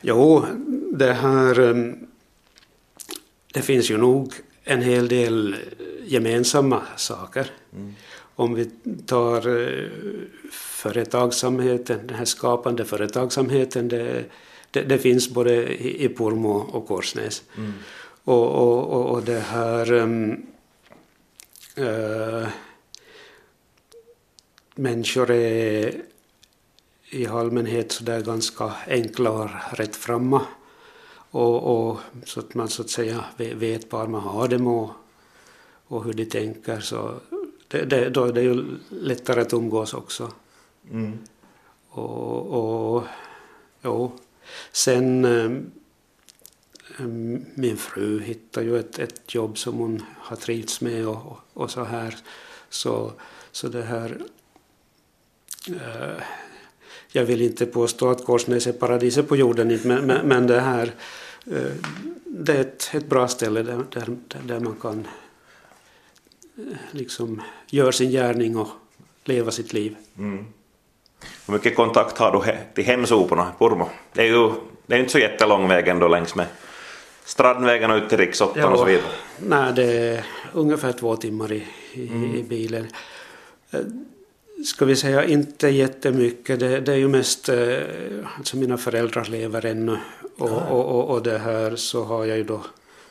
jo, 0.00 0.44
det 0.92 1.12
här... 1.12 1.60
Um, 1.60 2.06
det 3.52 3.62
finns 3.62 3.90
ju 3.90 3.98
nog 3.98 4.34
en 4.70 4.82
hel 4.82 5.08
del 5.08 5.56
gemensamma 6.04 6.82
saker. 6.96 7.50
Mm. 7.72 7.94
Om 8.34 8.54
vi 8.54 8.70
tar 9.06 9.48
uh, 9.48 9.88
företagsamheten, 10.52 12.06
den 12.06 12.16
här 12.16 12.24
skapande 12.24 12.84
företagsamheten, 12.84 13.88
det, 13.88 14.24
det, 14.70 14.82
det 14.82 14.98
finns 14.98 15.30
både 15.30 15.82
i, 15.82 16.08
Purmo 16.08 16.52
och 16.72 16.86
Korsnäs. 16.86 17.42
Mm. 17.56 17.72
Och, 18.24 18.46
och, 18.46 19.10
och, 19.10 19.22
det 19.22 19.40
här... 19.40 19.92
Um, 19.92 20.46
uh, 21.78 22.48
människor 24.74 25.30
är 25.30 25.94
i 27.10 27.26
allmänhet 27.26 27.92
så 27.92 28.04
där 28.04 28.20
ganska 28.20 28.72
enkla 28.86 29.30
och 29.30 29.50
rättframma. 29.72 30.46
Och, 31.30 31.88
och, 31.90 32.00
så 32.24 32.40
att 32.40 32.54
man 32.54 32.68
så 32.68 32.82
att 32.82 32.90
säga 32.90 33.24
vet 33.36 33.92
var 33.92 34.06
man 34.06 34.20
har 34.20 34.48
dem 34.48 34.66
och, 34.66 34.90
och 35.86 36.04
hur 36.04 36.12
de 36.12 36.24
tänker. 36.24 36.80
Så 36.80 37.14
det, 37.68 37.84
det, 37.84 38.10
då 38.10 38.24
är 38.24 38.32
det 38.32 38.42
ju 38.42 38.64
lättare 38.88 39.40
att 39.40 39.52
umgås 39.52 39.94
också. 39.94 40.32
Mm. 40.90 41.18
Och, 41.88 42.46
och 42.46 43.04
jo. 43.82 44.12
Sen 44.72 45.24
äh, 45.24 45.50
min 47.54 47.76
fru 47.76 48.20
hittade 48.20 48.66
ju 48.66 48.78
ett, 48.78 48.98
ett 48.98 49.34
jobb 49.34 49.58
som 49.58 49.74
hon 49.78 50.02
har 50.18 50.36
trivts 50.36 50.80
med 50.80 51.08
och, 51.08 51.38
och 51.52 51.70
så 51.70 51.84
här. 51.84 52.16
Så, 52.68 53.12
så 53.52 53.68
det 53.68 53.82
här 53.82 54.20
äh, 55.68 56.22
jag 57.12 57.24
vill 57.24 57.42
inte 57.42 57.66
påstå 57.66 58.10
att 58.10 58.24
Korsnäs 58.24 58.66
är 58.66 58.72
paradiset 58.72 59.28
på 59.28 59.36
jorden, 59.36 59.80
men, 59.84 60.06
men, 60.06 60.28
men 60.28 60.46
det 60.46 60.60
här 60.60 60.92
eh, 61.46 61.72
det 62.24 62.52
är 62.52 62.60
ett, 62.60 62.90
ett 62.94 63.06
bra 63.06 63.28
ställe 63.28 63.62
där, 63.62 63.84
där, 63.90 64.16
där 64.42 64.60
man 64.60 64.76
kan 64.80 65.08
eh, 66.58 66.64
liksom 66.90 67.42
göra 67.66 67.92
sin 67.92 68.10
gärning 68.10 68.56
och 68.56 68.68
leva 69.24 69.50
sitt 69.50 69.72
liv. 69.72 69.96
Mm. 70.18 70.46
Hur 71.46 71.54
mycket 71.54 71.76
kontakt 71.76 72.18
har 72.18 72.32
du 72.32 72.52
till 72.74 72.84
hemsoporna 72.84 73.52
i 73.54 73.58
Purmo? 73.58 73.88
Det 74.12 74.22
är 74.22 74.26
ju 74.26 74.50
det 74.86 74.94
är 74.94 74.98
inte 74.98 75.12
så 75.12 75.18
jättelång 75.18 75.68
väg 75.68 75.88
ändå 75.88 76.08
längs 76.08 76.34
med 76.34 76.46
Strandvägen 77.24 77.90
och 77.90 77.96
ut 77.96 78.08
till 78.08 78.18
Riksåttan 78.18 78.72
och 78.72 78.78
så 78.78 78.84
vidare. 78.84 79.12
Nej, 79.38 79.72
det 79.72 79.84
är 79.84 80.24
ungefär 80.52 80.92
två 80.92 81.16
timmar 81.16 81.52
i, 81.52 81.66
i, 81.92 82.08
mm. 82.08 82.34
i 82.34 82.42
bilen. 82.42 82.88
Eh, 84.60 84.64
ska 84.64 84.84
vi 84.84 84.96
säga 84.96 85.24
inte 85.24 85.68
jättemycket. 85.68 86.60
Det, 86.60 86.80
det 86.80 86.92
är 86.92 86.96
ju 86.96 87.08
mest, 87.08 87.48
eh, 87.48 87.78
alltså 88.38 88.56
mina 88.56 88.76
föräldrar 88.76 89.24
lever 89.24 89.66
ännu 89.66 89.98
och, 90.38 90.50
ja. 90.50 90.66
och, 90.66 90.98
och, 90.98 91.10
och, 91.10 91.22
det 91.22 91.38
här 91.38 91.76
så 91.76 92.04
har 92.04 92.24
jag 92.24 92.36
ju 92.36 92.44
då 92.44 92.64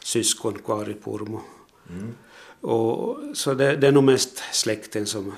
syskon 0.04 0.54
kvar 0.54 0.90
i 0.90 0.94
Purmo. 0.94 1.42
Mm. 1.90 2.16
Och, 2.62 3.18
så 3.34 3.54
det, 3.54 3.76
det, 3.76 3.88
är 3.88 3.92
nog 3.92 4.04
mest 4.04 4.44
släkten 4.52 5.06
som, 5.06 5.34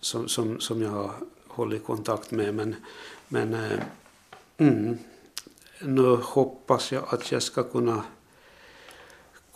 som, 0.00 0.28
som, 0.28 0.60
som 0.60 0.82
jag 0.82 0.90
har 0.90 1.10
hållit 1.48 1.84
kontakt 1.84 2.30
med. 2.30 2.54
Men, 2.54 2.76
men 3.28 3.54
äh, 3.54 3.80
mm, 4.58 4.98
nu 5.80 6.16
hoppas 6.22 6.92
jag 6.92 7.04
att 7.08 7.32
jag 7.32 7.42
ska 7.42 7.62
kunna, 7.62 8.04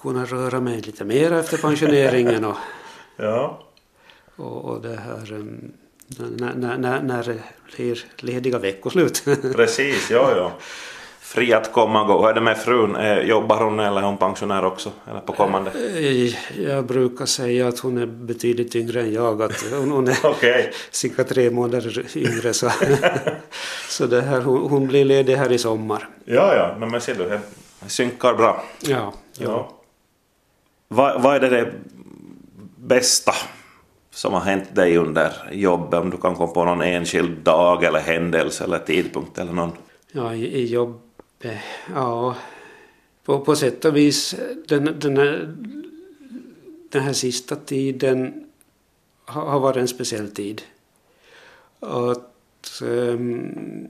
kunna 0.01 0.25
röra 0.25 0.61
mig 0.61 0.81
lite 0.81 1.05
mer 1.05 1.33
efter 1.33 1.59
pensioneringen. 1.59 2.45
Och, 2.45 2.57
ja. 3.17 3.66
Och, 4.37 4.65
och 4.65 4.83
det 4.83 4.97
här, 4.97 5.45
när, 6.07 6.55
när, 6.55 6.79
när, 6.79 7.03
när 7.03 7.23
det 7.23 7.39
blir 7.77 8.05
lediga 8.17 8.59
veckoslut. 8.59 9.25
Precis, 9.57 10.11
ja, 10.11 10.37
ja. 10.37 10.53
Fri 11.21 11.53
att 11.53 11.73
komma 11.73 12.01
och 12.01 12.07
gå. 12.07 12.21
Hur 12.21 12.29
är 12.29 12.35
det 12.35 12.41
med 12.41 12.59
frun? 12.59 12.97
Eh, 12.97 13.19
jobbar 13.19 13.65
hon 13.65 13.81
eller 13.81 14.01
är 14.01 14.05
hon 14.05 14.17
pensionär 14.17 14.65
också? 14.65 14.93
Eller 15.11 15.21
på 15.21 15.33
kommande? 15.33 15.71
Eh, 15.71 16.61
jag 16.63 16.87
brukar 16.87 17.27
säga 17.27 17.69
att 17.69 17.79
hon 17.79 17.99
är 17.99 18.07
betydligt 18.07 18.77
yngre 18.77 19.01
än 19.01 19.13
jag. 19.13 19.43
Att 19.43 19.65
hon, 19.73 20.09
är 20.09 20.27
okay. 20.31 20.65
cirka 20.91 21.25
tre 21.25 21.51
månader 21.51 22.17
yngre. 22.17 22.53
Så, 22.53 22.71
så 23.89 24.07
det 24.07 24.23
här, 24.23 24.41
hon, 24.41 24.71
hon, 24.71 24.87
blir 24.87 25.05
ledig 25.05 25.37
här 25.37 25.53
i 25.53 25.59
sommar. 25.59 26.09
Ja, 26.25 26.55
ja. 26.55 26.87
men 26.87 27.01
ser 27.01 27.15
du, 27.15 27.25
det 27.25 27.41
synkar 27.87 28.35
bra. 28.35 28.65
Ja. 28.81 28.89
ja. 28.89 29.13
ja. 29.47 29.73
Vad, 30.89 31.23
vad 31.23 31.37
är 31.37 31.41
det, 31.41 31.49
det 31.49 31.73
bästa 32.77 33.33
som 34.17 34.33
har 34.33 34.41
hänt 34.41 34.75
dig 34.75 34.97
under 34.97 35.33
jobbet? 35.53 36.01
Om 36.01 36.11
du 36.11 36.17
kan 36.17 36.35
komma 36.35 36.53
på 36.53 36.65
någon 36.65 36.83
enskild 36.83 37.39
dag 37.39 37.85
eller 37.85 38.01
händelse 38.01 38.65
eller 38.65 38.79
tidpunkt 38.79 39.39
eller 39.39 39.53
någon? 39.53 39.73
Ja, 40.13 40.35
i, 40.35 40.45
i 40.45 40.67
jobbet, 40.67 41.59
ja. 41.95 42.37
På, 43.25 43.41
på 43.41 43.57
sätt 43.57 43.85
och 43.85 43.97
vis, 43.97 44.35
den, 44.69 44.99
den, 44.99 45.17
här, 45.17 45.55
den 46.91 47.03
här 47.03 47.13
sista 47.13 47.57
tiden 47.57 48.47
har, 49.25 49.47
har 49.47 49.61
varit 49.61 49.77
en 49.77 49.89
speciell 49.89 50.31
tid. 50.31 50.63
Att 51.81 52.83
um, 52.83 53.89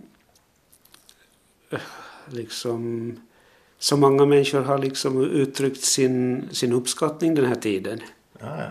liksom 2.26 3.12
så 3.78 3.97
många 3.97 4.26
människor 4.26 4.61
har 4.61 4.78
liksom 4.78 5.23
uttryckt 5.23 5.83
sin, 5.83 6.49
sin 6.52 6.73
uppskattning 6.73 7.35
den 7.35 7.45
här 7.45 7.54
tiden. 7.54 8.00
Ja, 8.38 8.62
ja. 8.62 8.71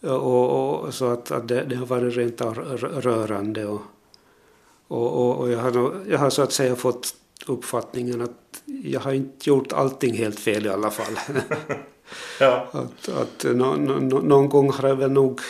Och, 0.00 0.80
och, 0.84 0.94
så 0.94 1.06
att, 1.06 1.30
att 1.30 1.48
det, 1.48 1.64
det, 1.64 1.76
har 1.76 1.86
varit 1.86 2.16
rent 2.16 2.40
rörande. 3.04 3.64
Och, 3.64 3.82
och, 4.88 5.36
och 5.36 5.50
jag, 5.50 5.58
har, 5.58 6.04
jag 6.08 6.18
har 6.18 6.30
så 6.30 6.42
att 6.42 6.52
säga 6.52 6.76
fått 6.76 7.14
uppfattningen 7.46 8.20
att 8.20 8.62
jag 8.64 9.00
har 9.00 9.12
inte 9.12 9.50
gjort 9.50 9.72
allting 9.72 10.14
helt 10.14 10.40
fel 10.40 10.66
i 10.66 10.68
alla 10.68 10.90
fall. 10.90 11.18
ja. 12.40 12.68
att, 12.72 13.08
att 13.08 13.44
no, 13.44 13.76
no, 13.76 14.20
någon 14.22 14.48
gång 14.48 14.70
har 14.70 14.88
jag 14.88 14.96
väl 14.96 15.10
nog 15.10 15.40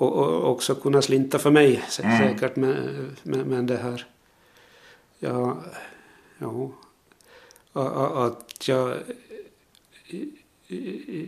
och, 0.00 0.12
och 0.12 0.50
också 0.50 0.74
kunnat 0.74 1.04
slinta 1.04 1.38
för 1.38 1.50
mig 1.50 1.84
mm. 2.02 2.18
säkert. 2.18 2.56
Men, 2.56 3.16
men, 3.22 3.40
men 3.40 3.66
det 3.66 3.76
här... 3.76 4.06
Ja, 5.18 5.56
ja, 6.38 6.72
att 8.26 8.68
jag 8.68 8.94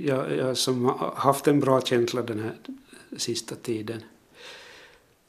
jag, 0.01 0.37
jag 0.37 0.57
som 0.57 0.85
har 0.85 1.13
haft 1.17 1.49
en 1.49 1.61
bra 1.61 1.81
känsla 1.81 2.23
den 2.23 2.39
här 2.41 2.55
sista 3.17 3.55
tiden. 3.55 4.03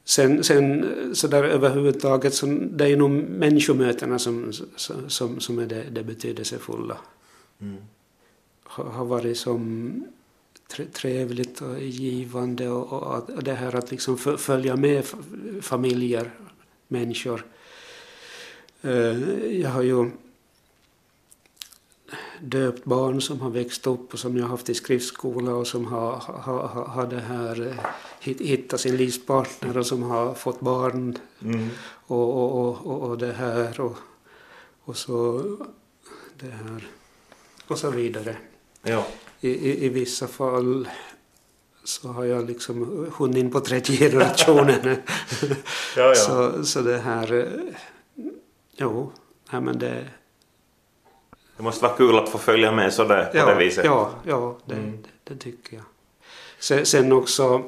Sen, 0.04 0.44
sen 0.44 0.86
så 1.14 1.28
där 1.28 1.44
överhuvudtaget, 1.44 2.34
så 2.34 2.46
det 2.46 2.84
är 2.84 2.96
nog 2.96 3.10
människomötena 3.10 4.18
som, 4.18 4.52
som, 5.08 5.40
som 5.40 5.58
är 5.58 5.66
det, 5.66 5.84
det 5.90 6.04
betydelsefulla. 6.04 6.98
Mm. 7.60 7.76
Har, 8.62 8.84
har 8.84 9.04
varit 9.04 9.36
som 9.36 9.92
trevligt 10.92 11.60
och 11.60 11.80
givande 11.80 12.68
och, 12.68 12.92
och, 12.92 13.30
och 13.30 13.44
det 13.44 13.54
här 13.54 13.76
att 13.76 13.90
liksom 13.90 14.18
följa 14.18 14.76
med 14.76 15.04
familjer, 15.60 16.30
människor. 16.88 17.46
Eh, 18.82 19.20
jag 19.60 19.70
har 19.70 19.82
ju 19.82 20.10
döpt 22.44 22.84
barn 22.84 23.20
som 23.20 23.40
har 23.40 23.50
växt 23.50 23.86
upp 23.86 24.12
och 24.12 24.18
som 24.18 24.36
jag 24.36 24.44
har 24.44 24.50
haft 24.50 24.68
i 24.68 24.74
skriftskola 24.74 25.54
och 25.54 25.66
som 25.66 25.86
har, 25.86 26.12
har, 26.16 26.68
har, 26.68 27.06
det 27.06 27.20
här, 27.20 27.66
eh, 27.66 28.34
hittat 28.38 28.80
sin 28.80 28.96
livspartner 28.96 29.78
och 29.78 29.86
som 29.86 30.02
har 30.02 30.34
fått 30.34 30.60
barn 30.60 31.18
mm. 31.42 31.68
och, 32.06 32.34
och, 32.34 32.86
och, 32.86 33.10
och, 33.10 33.18
det 33.18 33.32
här 33.32 33.80
och, 33.80 33.96
och 34.84 34.96
så 34.96 35.42
det 36.38 36.50
här 36.50 36.86
och 37.66 37.78
så 37.78 37.90
vidare. 37.90 38.36
Ja. 38.82 39.06
I, 39.40 39.48
i, 39.48 39.84
I 39.84 39.88
vissa 39.88 40.28
fall 40.28 40.88
så 41.84 42.08
har 42.08 42.24
jag 42.24 42.46
liksom 42.46 43.06
hunnit 43.16 43.36
in 43.36 43.50
på 43.50 43.60
tredje 43.60 43.96
generationen. 43.96 44.80
ja, 45.96 45.96
ja. 45.96 46.14
Så, 46.14 46.64
så 46.64 46.80
det 46.80 46.98
här, 46.98 47.32
eh, 47.32 48.26
jo, 48.76 49.12
nej 49.50 49.60
men 49.60 49.78
det 49.78 50.04
Det 51.56 51.62
måste 51.62 51.82
vara 51.82 51.96
kul 51.96 52.18
att 52.18 52.28
få 52.28 52.38
följa 52.38 52.72
med 52.72 52.92
så 52.92 53.04
där, 53.04 53.24
på 53.24 53.36
ja, 53.36 53.46
det 53.46 53.54
viset. 53.54 53.84
Ja, 53.84 54.14
ja 54.24 54.58
det, 54.66 54.74
mm. 54.74 55.02
det, 55.02 55.34
det, 55.34 55.40
tycker 55.40 55.76
jag. 55.76 55.84
Sen, 56.58 56.86
sen, 56.86 57.12
också 57.12 57.62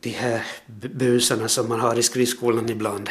de 0.00 0.10
här 0.10 0.46
busarna 0.76 1.48
som 1.48 1.68
man 1.68 1.80
har 1.80 1.98
i 1.98 2.02
skridskolan 2.02 2.68
ibland. 2.70 3.10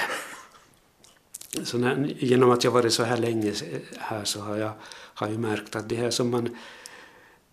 Så 1.63 1.77
när, 1.77 2.13
genom 2.17 2.51
att 2.51 2.63
jag 2.63 2.72
varit 2.72 2.93
så 2.93 3.03
här 3.03 3.17
länge 3.17 3.53
här 3.98 4.24
så 4.24 4.39
har 4.41 4.58
jag, 4.58 4.72
har 5.13 5.27
jag 5.27 5.39
märkt 5.39 5.75
att 5.75 5.89
det 5.89 5.96
här 5.96 6.10
som 6.10 6.29
man 6.29 6.58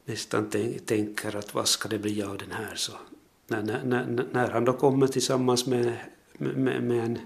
nästan 0.04 0.50
tänker 0.86 1.36
att 1.36 1.54
vad 1.54 1.68
ska 1.68 1.88
det 1.88 1.98
bli 1.98 2.22
av 2.22 2.38
den 2.38 2.52
här 2.52 2.72
så 2.74 2.92
när, 3.48 3.82
när, 3.84 4.26
när 4.32 4.50
han 4.50 4.64
då 4.64 4.72
kommer 4.72 5.06
tillsammans 5.06 5.66
med, 5.66 5.96
med, 6.38 6.82
med 6.82 7.04
en, 7.04 7.18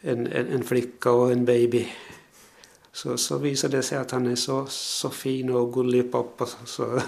en, 0.00 0.26
en 0.26 0.64
flicka 0.64 1.10
och 1.10 1.32
en 1.32 1.44
baby 1.44 1.88
så, 2.96 3.16
så 3.16 3.38
visar 3.38 3.68
det 3.68 3.82
sig 3.82 3.98
att 3.98 4.10
han 4.10 4.26
är 4.26 4.36
så, 4.36 4.66
så 4.68 5.10
fin 5.10 5.50
och 5.50 5.74
gullig 5.74 6.12
pappa. 6.12 6.46
Så, 6.64 6.82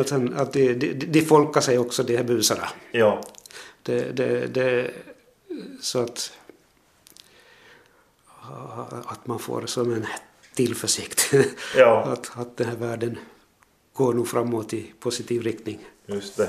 att 0.00 0.10
han, 0.10 0.34
att 0.34 0.52
de, 0.52 0.74
de, 0.74 0.92
de 0.94 1.22
folkar 1.22 1.60
sig 1.60 1.78
också, 1.78 2.02
de 2.02 2.16
här 2.16 2.24
busarna. 2.24 2.68
Ja. 2.92 3.20
Det, 3.82 4.16
det, 4.16 4.46
det, 4.46 4.90
så 5.80 5.98
att, 5.98 6.32
att 9.04 9.26
man 9.26 9.38
får 9.38 9.66
som 9.66 9.92
en 9.92 10.06
tillförsikt 10.54 11.34
ja. 11.76 12.02
att, 12.12 12.38
att 12.38 12.56
den 12.56 12.68
här 12.68 12.76
världen 12.76 13.18
går 13.92 14.14
nog 14.14 14.28
framåt 14.28 14.72
i 14.72 14.92
positiv 15.00 15.42
riktning. 15.42 15.78
Just 16.06 16.36
det. 16.36 16.48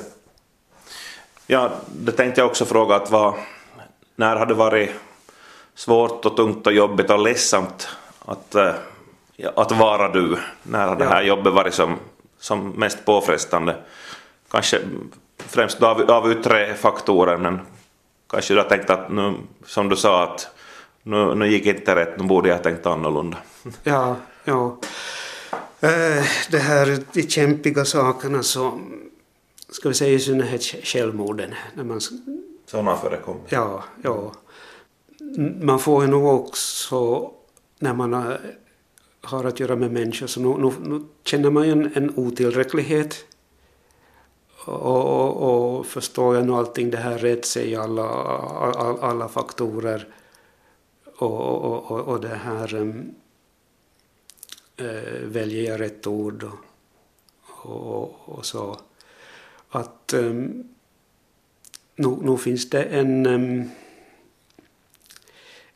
Ja, 1.48 1.72
det 1.92 2.12
tänkte 2.12 2.42
jag 2.42 2.50
också 2.50 2.66
fråga 2.66 2.96
att 2.96 3.12
vad, 3.12 3.34
när 4.16 4.36
har 4.36 4.46
det 4.46 4.54
varit 4.54 4.90
svårt 5.80 6.26
och 6.26 6.36
tungt 6.38 6.68
och 6.68 6.74
jobbigt 6.74 7.10
och 7.10 7.20
ledsamt 7.20 7.88
att, 8.26 8.56
äh, 8.56 8.74
att 9.56 9.72
vara 9.72 10.12
du? 10.12 10.38
När 10.64 10.88
har 10.88 10.96
det 10.96 11.06
här 11.06 11.22
jobbet 11.22 11.54
varit 11.54 11.74
som, 11.74 11.96
som 12.40 12.70
mest 12.70 13.06
påfrestande? 13.06 13.76
Kanske 14.52 14.82
främst 15.38 15.84
av, 15.84 16.12
av 16.12 16.32
yttre 16.32 16.76
faktorer 16.76 17.38
men 17.38 17.60
kanske 18.30 18.54
du 18.54 18.60
har 18.60 18.70
tänkt 18.70 18.90
att 18.90 19.12
nu, 19.12 19.34
som 19.66 19.90
du 19.90 19.96
sa 19.96 20.24
att 20.24 20.48
nu, 21.04 21.36
nu 21.36 21.48
gick 21.48 21.66
inte 21.66 21.96
rätt, 21.96 22.20
nu 22.20 22.24
borde 22.24 22.50
jag 22.50 22.56
ha 22.56 22.64
tänkt 22.64 22.86
annorlunda. 22.86 23.38
Ja, 23.84 24.16
ja. 24.44 24.78
Äh, 25.80 26.26
det 26.52 26.60
här, 26.60 27.04
de 27.14 27.24
kämpiga 27.24 27.86
sakerna 27.86 28.44
så 28.44 28.80
ska 29.70 29.90
vi 29.90 29.96
säga 29.96 30.14
i 30.14 30.20
synnerhet 30.20 30.64
självmorden. 30.64 31.56
När 31.74 31.84
man, 31.84 32.02
Sådana 32.66 32.96
förekommer? 32.96 33.42
Ja, 33.50 33.84
ja. 34.04 34.32
Man 35.38 35.80
får 35.80 36.04
ju 36.04 36.10
nog 36.10 36.26
också, 36.26 37.32
när 37.80 37.94
man 37.94 38.38
har 39.22 39.44
att 39.44 39.60
göra 39.60 39.76
med 39.76 39.92
människor, 39.92 40.28
så 40.28 40.40
nu, 40.40 40.70
nu, 40.70 40.90
nu 40.90 41.06
känner 41.24 41.50
man 41.50 41.66
ju 41.66 41.72
en, 41.72 41.92
en 41.96 42.14
otillräcklighet. 42.16 43.26
Och, 44.66 45.06
och, 45.06 45.78
och 45.78 45.86
förstår 45.86 46.36
jag 46.36 46.46
nu 46.46 46.54
allting 46.54 46.90
det 46.90 46.98
här 46.98 47.18
rätt 47.18 47.46
sig 47.46 47.76
alla, 47.76 48.10
all, 48.10 49.00
alla 49.00 49.28
faktorer 49.28 50.08
och, 51.18 51.64
och, 51.66 51.92
och, 51.92 52.00
och 52.00 52.22
det 52.22 52.36
här 52.36 52.76
um, 52.76 53.16
äh, 54.78 54.86
väljer 55.24 55.72
jag 55.72 55.80
rätt 55.80 56.08
ord 56.08 56.44
och, 56.44 57.66
och, 57.66 58.30
och 58.30 58.46
så 58.46 58.80
att 59.70 60.14
um, 60.14 60.68
nu, 61.96 62.18
nu 62.22 62.38
finns 62.38 62.70
det 62.70 62.84
en, 62.84 63.26
um, 63.26 63.70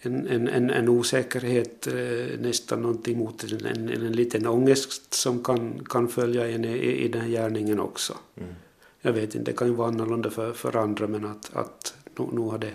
en, 0.05 0.27
en, 0.27 0.47
en, 0.47 0.69
en, 0.69 0.89
osäkerhet, 0.89 1.87
uh, 1.87 2.39
nästan 2.39 2.81
någonting 2.81 3.17
mot 3.17 3.43
en, 3.43 3.65
en, 3.65 3.89
en, 3.89 4.11
liten 4.11 4.47
ångest 4.47 5.13
som 5.13 5.43
kan, 5.43 5.85
kan 5.89 6.07
följa 6.07 6.49
en 6.49 6.65
i, 6.65 6.77
i 6.77 7.07
den 7.07 7.29
gärningen 7.29 7.79
också. 7.79 8.17
Mm. 8.37 8.53
Jag 9.01 9.13
vet 9.13 9.35
inte, 9.35 9.51
det 9.51 9.57
kan 9.57 9.67
ju 9.67 9.73
vara 9.73 9.87
annorlunda 9.87 10.29
för, 10.29 10.53
för 10.53 10.75
andra 10.75 11.07
men 11.07 11.25
att, 11.25 11.49
att 11.53 11.93
nu, 12.17 12.25
nu 12.31 12.41
har 12.41 12.57
det 12.57 12.73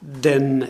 den 0.00 0.64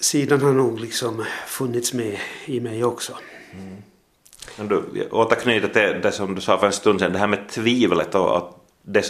sidan 0.00 0.42
har 0.42 0.52
nog 0.52 0.80
liksom 0.80 1.24
funnits 1.46 1.92
med 1.92 2.18
i 2.44 2.60
mig 2.60 2.84
också. 2.84 3.12
Mm. 3.52 3.82
Men 4.58 4.68
du, 4.68 5.08
återknyta 5.10 5.68
till 5.68 6.00
det 6.02 6.12
som 6.12 6.34
du 6.34 6.40
sa 6.40 6.58
för 6.58 6.66
en 6.66 6.72
stund 6.72 7.00
sedan, 7.00 7.12
det 7.12 7.18
här 7.18 7.26
med 7.26 7.48
tvivlet 7.48 8.14
och 8.14 8.36
att 8.36 8.56
det 8.82 8.98
är 8.98 9.06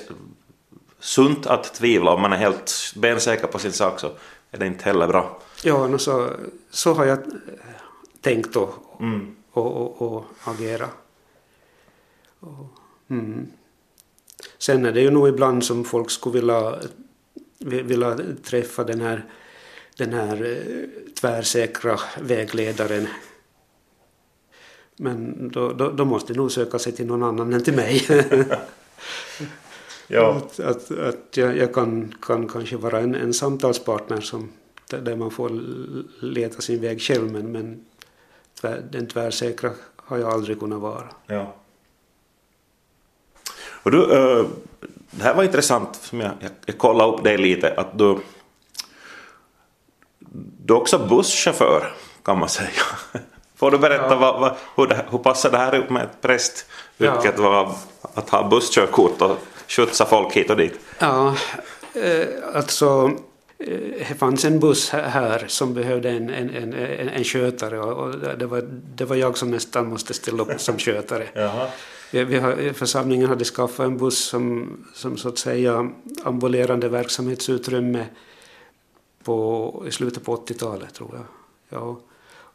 sunt 1.01 1.47
att 1.47 1.75
tvivla 1.75 2.11
om 2.11 2.23
man 2.23 2.33
är 2.33 2.37
helt 2.37 2.93
bensäker 2.97 3.47
på 3.47 3.59
sin 3.59 3.73
sak 3.73 4.01
så 4.01 4.11
är 4.55 4.59
det 4.59 4.67
inte 4.67 4.85
heller 4.85 5.09
bra. 5.09 5.39
Ja, 5.63 5.89
no, 5.89 5.99
så, 5.99 6.31
så 6.71 6.95
har 6.95 7.05
jag 7.05 7.19
tänkt 8.21 8.57
och, 8.57 8.75
mm. 9.01 9.37
och, 9.51 9.77
och, 9.77 10.03
och 10.03 10.25
agera. 10.45 10.89
Mm. 13.11 13.47
Sen 14.59 14.87
är 14.87 14.93
det 14.93 15.01
ju 15.01 15.11
nog 15.11 15.29
ibland 15.29 15.65
som 15.65 15.85
folk 15.85 16.11
skulle 16.11 16.41
vilja, 16.41 16.79
vilja 17.59 18.19
träffa 18.45 18.85
den 18.85 19.01
här, 19.01 19.25
den 19.97 20.13
här 20.13 20.45
eh, 20.45 21.15
tvärsäkra 21.15 22.01
vägledaren 22.21 23.09
men 24.97 25.49
då, 25.49 25.73
då, 25.73 25.91
då 25.91 26.05
måste 26.05 26.33
de 26.33 26.37
nog 26.37 26.53
söka 26.53 26.79
sig 26.79 26.93
till 26.93 27.07
någon 27.07 27.23
annan 27.23 27.53
än 27.53 27.65
till 27.65 27.75
mig. 27.75 28.07
ja. 30.07 30.35
Att, 30.37 30.61
att, 30.61 30.91
att 30.91 31.37
jag, 31.37 31.57
jag, 31.57 31.75
kan, 31.75 32.15
kan 32.23 32.49
kanske 32.49 32.77
vara 32.77 33.01
en, 33.01 33.15
en 33.15 33.35
samtalspartner 33.35 34.21
som, 34.21 34.53
där 34.87 35.17
man 35.17 35.31
får 35.31 35.51
leta 36.21 36.61
sin 36.61 36.81
väg 36.81 37.01
själv 37.01 37.33
men, 37.33 37.53
men 37.53 37.85
tvär, 38.61 38.83
den 38.91 39.07
tvärsäkra 39.07 39.71
har 39.97 40.19
jag 40.19 40.33
aldrig 40.33 40.61
kunnat 40.61 40.81
vara. 40.81 41.09
Ja. 41.27 41.55
Och 43.83 43.91
du, 43.91 43.99
uh, 43.99 44.47
det 45.11 45.23
här 45.23 45.35
var 45.35 45.45
intressant, 45.45 45.97
som 45.97 46.21
jag, 46.21 46.33
jag, 46.41 46.51
jag 46.67 46.79
kollade 46.79 47.13
upp 47.13 47.25
det 47.25 47.37
lite, 47.37 47.75
att 47.77 47.99
du, 47.99 48.19
du 50.65 50.75
är 50.75 50.79
också 50.79 50.99
busschaufför 50.99 51.93
kan 52.23 52.39
man 52.39 52.49
säga. 52.49 52.71
Får 53.57 53.71
du 53.71 53.79
berätta 53.79 54.09
ja. 54.11 54.17
vad, 54.17 54.41
vad, 54.41 54.55
hur, 54.77 54.87
det, 54.87 55.07
hur 55.11 55.19
passar 55.19 55.51
det 55.51 55.59
här 55.59 55.75
upp 55.75 55.91
med 55.91 56.03
ett 56.03 56.21
prästyrket? 56.21 57.35
Ja. 57.39 57.77
Att 58.15 58.31
ha 58.31 58.49
busskörkort 58.49 59.23
och 59.23 59.39
skjutsa 59.69 60.07
folk 60.07 60.33
hit 60.33 60.51
och 60.51 60.57
dit? 60.57 60.81
Ja, 60.99 61.37
eh, 61.95 62.27
alltså 62.55 63.11
eh, 63.59 63.79
det 64.09 64.19
fanns 64.19 64.45
en 64.45 64.61
buss 64.61 64.91
här 64.91 65.45
som 65.49 65.75
behövde 65.75 66.11
en, 66.11 66.31
en, 66.31 66.51
en, 66.51 66.75
en 67.09 67.25
skötare 67.25 67.81
och 67.81 68.19
det 68.39 68.47
var, 68.47 68.63
det 68.95 69.05
var 69.05 69.17
jag 69.17 69.39
som 69.39 69.51
nästan 69.51 69.89
måste 69.89 70.15
ställa 70.15 70.43
upp 70.43 70.61
som 70.61 70.79
skötare. 70.79 71.29
Vi, 72.11 72.25
vi 72.25 72.39
har, 72.39 72.73
församlingen 72.73 73.29
hade 73.29 73.45
skaffat 73.45 73.87
en 73.87 73.99
buss 73.99 74.19
som, 74.19 74.77
som 74.95 75.17
så 75.17 75.29
att 75.29 75.39
säga 75.39 75.91
ambulerande 76.25 76.89
verksamhetsutrymme 76.89 78.07
på, 79.25 79.85
i 79.89 79.91
slutet 79.91 80.25
på 80.25 80.37
80-talet 80.37 80.95
tror 80.95 81.11
jag. 81.13 81.25
Ja. 81.69 82.01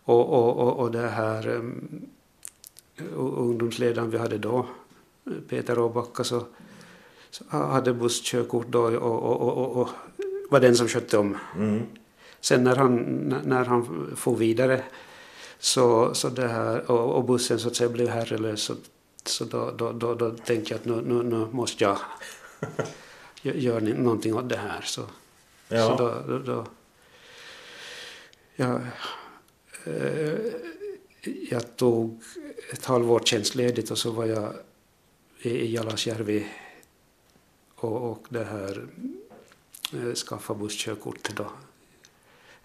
Och, 0.04 0.34
och, 0.34 0.58
och, 0.58 0.80
och 0.80 0.92
det 0.92 1.08
här 1.08 1.48
um, 1.48 2.06
ungdomsledaren 3.16 4.10
vi 4.10 4.18
hade 4.18 4.38
då, 4.38 4.66
Peter 5.50 5.80
Åbacka, 5.80 6.24
så, 6.24 6.40
så 6.40 6.46
hade 7.48 7.94
busskörkort 7.94 8.68
då 8.68 8.82
och, 8.82 9.42
och, 9.42 9.58
och, 9.58 9.82
och, 9.82 9.90
var 10.50 10.60
den 10.60 10.76
som 10.76 10.88
skötte 10.88 11.18
om. 11.18 11.38
Mm. 11.56 11.82
Sen 12.42 12.64
när 12.64 12.76
han, 12.76 12.96
när 13.46 13.66
han 13.66 14.12
får 14.16 14.36
vidare 14.36 14.84
så, 15.60 16.14
så 16.14 16.30
det 16.30 16.48
här, 16.48 16.92
och, 16.92 17.16
och 17.16 17.24
bussen 17.24 17.60
så 17.60 17.68
att 17.68 17.76
säga 17.76 17.90
blev 17.90 18.08
herrelös 18.08 18.62
så, 18.62 18.76
så 19.26 19.46
då, 19.46 19.72
då, 19.78 19.92
då, 19.92 20.16
då 20.16 20.32
tänkte 20.32 20.74
jag 20.74 20.80
att 20.80 20.86
nu, 20.86 21.02
nu, 21.02 21.24
nu 21.24 21.48
måste 21.52 21.84
jag 21.84 21.98
göra 23.56 23.80
någonting 23.80 24.36
åt 24.36 24.50
det 24.50 24.58
här. 24.58 24.82
Så, 24.82 25.02
ja. 25.68 25.88
så 25.88 25.96
då, 25.96 26.14
då, 26.28 26.40
då 26.40 26.66
ja, 28.56 28.80
Eh, 29.84 30.40
jag 31.50 31.76
tog 31.76 32.24
ett 32.74 32.86
halvår 32.86 33.20
tjänstledigt 33.20 33.92
och 33.92 33.98
så 33.98 34.12
var 34.12 34.26
jag 34.26 34.54
i 35.42 35.76
Jalasjärvi 35.76 36.48
och, 37.80 38.12
och 38.12 38.26
det 38.30 38.44
här 38.44 38.86
eh, 39.94 40.14
skaffa 40.14 40.54
busskörkortet 40.54 41.36
då. 41.36 41.46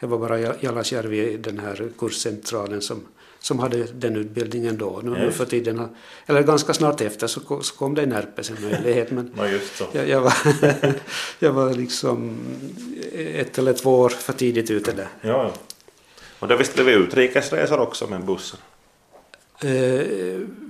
Det 0.00 0.06
var 0.06 0.18
bara 0.18 0.38
Jalasjärvi, 0.38 1.36
den 1.36 1.58
här 1.58 1.88
kurscentralen 1.98 2.82
som, 2.82 3.00
som 3.38 3.58
hade 3.58 3.84
den 3.84 4.16
utbildningen 4.16 4.78
då. 4.78 5.00
Nu, 5.04 5.10
nu 5.10 5.30
för 5.30 5.44
tiden, 5.44 5.88
eller 6.26 6.42
ganska 6.42 6.74
snart 6.74 7.00
efter 7.00 7.26
så 7.26 7.40
kom, 7.40 7.62
så 7.62 7.74
kom 7.74 7.94
det 7.94 8.02
en 8.02 8.12
RPS-möjlighet 8.12 9.10
men 9.10 9.30
ja, 9.36 9.48
jag, 9.92 10.08
jag, 10.08 10.20
var, 10.20 10.34
jag 11.38 11.52
var 11.52 11.74
liksom 11.74 12.38
ett 13.12 13.58
eller 13.58 13.72
två 13.72 13.98
år 13.98 14.08
för 14.08 14.32
tidigt 14.32 14.70
ute 14.70 14.92
där. 14.92 15.08
Ja. 15.20 15.52
Och 16.38 16.48
det 16.48 16.56
visst 16.56 16.74
blev 16.74 16.88
utrikesresor 16.88 17.80
också 17.80 18.06
med 18.06 18.24
bussen? 18.24 18.58
Eh, 19.60 20.06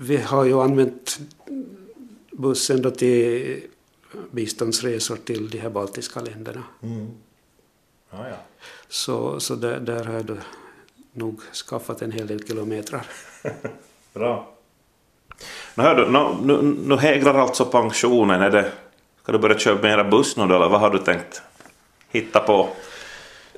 vi 0.01 0.17
har 0.17 0.45
ju 0.45 0.61
använt 0.61 1.19
bussen 2.31 2.83
då 2.83 2.91
till 2.91 3.63
biståndsresor 4.31 5.17
till 5.17 5.51
de 5.51 5.59
här 5.59 5.71
baltiska 5.71 6.21
länderna. 6.21 6.63
Mm. 6.83 7.11
Ja, 8.11 8.29
ja. 8.29 8.37
Så, 8.89 9.41
så 9.41 9.55
där, 9.55 9.81
där 9.81 10.05
har 10.05 10.15
jag 10.15 10.25
då 10.25 10.37
nog 11.13 11.41
skaffat 11.43 12.03
en 12.03 12.13
hel 12.13 12.27
del 12.27 12.47
kilometrar. 12.47 13.07
Bra. 14.13 14.49
Nu, 15.75 15.83
hör 15.83 15.95
du, 15.95 16.11
nu, 16.11 16.37
nu, 16.43 16.63
nu 16.63 16.97
hägrar 16.97 17.35
alltså 17.35 17.65
pensionen. 17.65 18.43
Är 18.43 18.51
det, 18.51 18.73
ska 19.23 19.33
du 19.33 19.39
börja 19.39 19.59
köra 19.59 19.83
mera 19.83 20.05
buss 20.05 20.37
nu 20.37 20.47
då, 20.47 20.55
eller 20.55 20.69
vad 20.69 20.81
har 20.81 20.91
du 20.91 20.99
tänkt 20.99 21.43
hitta 22.09 22.41
på? 22.41 22.69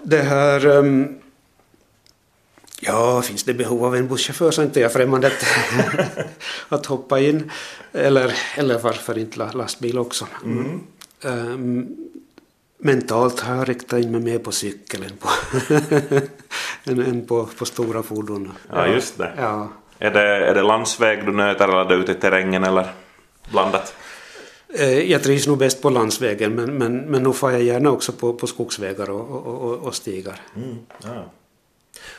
Det 0.02 0.22
här... 0.22 0.66
Um, 0.66 1.20
ja, 2.80 3.22
finns 3.22 3.44
det 3.44 3.54
behov 3.54 3.84
av 3.84 3.96
en 3.96 4.08
busschaufför 4.08 4.50
så 4.50 4.60
är 4.60 4.66
inte 4.66 4.80
jag 4.80 4.92
främmande 4.92 5.26
att, 5.26 5.46
att 6.68 6.86
hoppa 6.86 7.20
in. 7.20 7.50
Eller, 7.92 8.34
eller 8.56 8.78
varför 8.78 9.18
inte 9.18 9.50
lastbil 9.54 9.98
också. 9.98 10.26
Mm. 10.44 10.80
Um, 11.22 11.96
mentalt 12.78 13.40
har 13.40 13.56
jag 13.56 13.68
riktat 13.68 14.00
in 14.00 14.10
mig 14.10 14.20
mer 14.20 14.38
på 14.38 14.52
cykeln 14.52 15.04
på, 15.20 15.28
än, 16.90 16.98
än 17.00 17.26
på, 17.26 17.46
på 17.58 17.64
stora 17.64 18.02
fordon. 18.02 18.52
Ja, 18.72 18.86
just 18.86 19.18
det. 19.18 19.32
Ja. 19.36 19.68
Är 19.98 20.10
det, 20.10 20.46
är 20.46 20.54
det 20.54 20.62
landsväg 20.62 21.26
du 21.26 21.32
nöter 21.32 21.68
eller 21.68 21.80
är 21.80 21.88
det 21.88 21.94
ute 21.94 22.12
i 22.12 22.14
terrängen 22.14 22.64
eller 22.64 22.92
blandat? 23.50 23.94
Eh, 24.68 25.10
jag 25.10 25.22
trivs 25.22 25.46
nog 25.46 25.58
bäst 25.58 25.82
på 25.82 25.90
landsvägen 25.90 26.54
men, 26.54 26.78
men, 26.78 26.96
men 26.96 27.22
nu 27.22 27.32
får 27.32 27.52
jag 27.52 27.62
gärna 27.62 27.90
också 27.90 28.12
på, 28.12 28.32
på 28.32 28.46
skogsvägar 28.46 29.10
och, 29.10 29.46
och, 29.46 29.74
och 29.74 29.94
stigar. 29.94 30.40
Mm, 30.56 30.78
ja. 31.02 31.24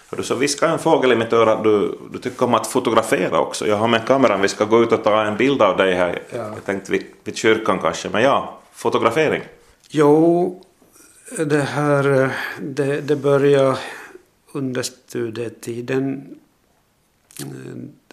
Du 0.09 0.23
så 0.23 0.35
viskade 0.35 0.73
en 0.73 0.79
fågel 0.79 1.11
i 1.11 1.15
mitt 1.15 1.33
öra 1.33 1.53
att 1.53 1.63
du, 1.63 1.97
du 2.11 2.19
tycker 2.19 2.45
om 2.45 2.53
att 2.53 2.67
fotografera 2.67 3.39
också. 3.39 3.67
Jag 3.67 3.77
har 3.77 3.87
med 3.87 4.07
kameran, 4.07 4.41
vi 4.41 4.47
ska 4.47 4.65
gå 4.65 4.83
ut 4.83 4.91
och 4.91 5.03
ta 5.03 5.23
en 5.23 5.37
bild 5.37 5.61
av 5.61 5.77
dig 5.77 5.93
här. 5.93 6.21
Ja. 6.29 6.37
Jag 6.37 6.65
tänkte 6.65 6.91
vid, 6.91 7.03
vid 7.23 7.37
kyrkan 7.37 7.79
kanske, 7.79 8.09
men 8.09 8.23
ja, 8.23 8.59
fotografering. 8.73 9.41
Jo, 9.89 10.61
det 11.37 11.61
här 11.61 12.31
det, 12.61 13.01
det 13.01 13.15
började 13.15 13.77
under 14.51 14.81
studietiden. 14.81 16.35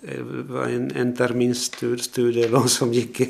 Det 0.00 0.22
var 0.48 0.64
en, 0.64 0.92
en 0.96 1.16
termins 1.16 1.72
studielån 1.98 2.68
som 2.68 2.92
gick, 2.92 3.20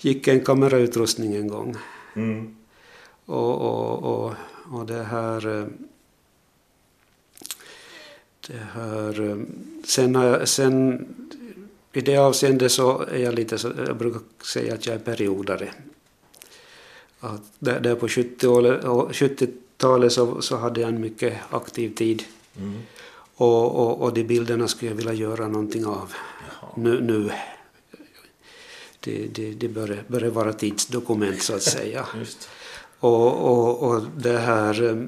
gick 0.00 0.28
en 0.28 0.40
kamerautrustning 0.40 1.36
en 1.36 1.48
gång. 1.48 1.76
Mm. 2.16 2.56
Och, 3.26 3.54
och, 3.60 4.02
och, 4.02 4.34
och 4.72 4.86
det 4.86 5.02
här... 5.02 5.68
Det 8.48 8.66
här 8.74 9.44
sen, 9.84 10.46
sen 10.46 11.06
i 11.92 12.00
det 12.00 12.16
avseendet 12.16 12.72
så 12.72 13.00
är 13.00 13.18
jag 13.18 13.34
lite 13.34 13.58
så, 13.58 13.72
jag 13.86 13.96
brukar 13.96 14.20
säga 14.44 14.74
att 14.74 14.86
jag 14.86 14.94
är 14.94 14.98
periodare 14.98 15.72
att 17.20 17.42
där, 17.58 17.80
där 17.80 17.94
på 17.94 18.06
70-talet 18.06 19.16
70 19.16 20.10
så, 20.10 20.42
så 20.42 20.56
hade 20.56 20.80
jag 20.80 20.88
en 20.88 21.00
mycket 21.00 21.38
aktiv 21.50 21.94
tid. 21.94 22.24
Mm. 22.56 22.80
Och, 23.34 23.74
och, 23.74 24.02
och 24.02 24.12
de 24.12 24.24
bilderna 24.24 24.68
skulle 24.68 24.90
jag 24.90 24.96
vilja 24.96 25.12
göra 25.12 25.48
någonting 25.48 25.86
av 25.86 26.12
nu. 26.76 27.00
nu. 27.00 27.30
Det, 29.00 29.26
det, 29.26 29.50
det 29.50 29.68
börjar, 29.68 30.04
börjar 30.08 30.30
vara 30.30 30.52
tidsdokument 30.52 31.42
så 31.42 31.54
att 31.54 31.62
säga. 31.62 32.06
och, 33.00 33.32
och, 33.32 33.82
och 33.82 34.02
det 34.16 34.38
här 34.38 34.84
eh, 34.84 35.04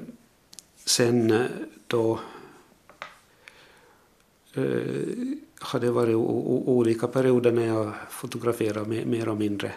sen 0.85 1.31
eh, 1.31 1.47
då 1.87 2.21
eh, 4.61 5.39
har 5.61 5.81
det 5.81 5.91
varit 5.91 6.17
olika 6.67 7.07
perioder 7.07 7.53
när 7.53 7.67
jag 7.67 7.93
fotograferar 8.11 8.85
mer 8.85 9.29
och 9.29 9.37
mindre. 9.37 9.73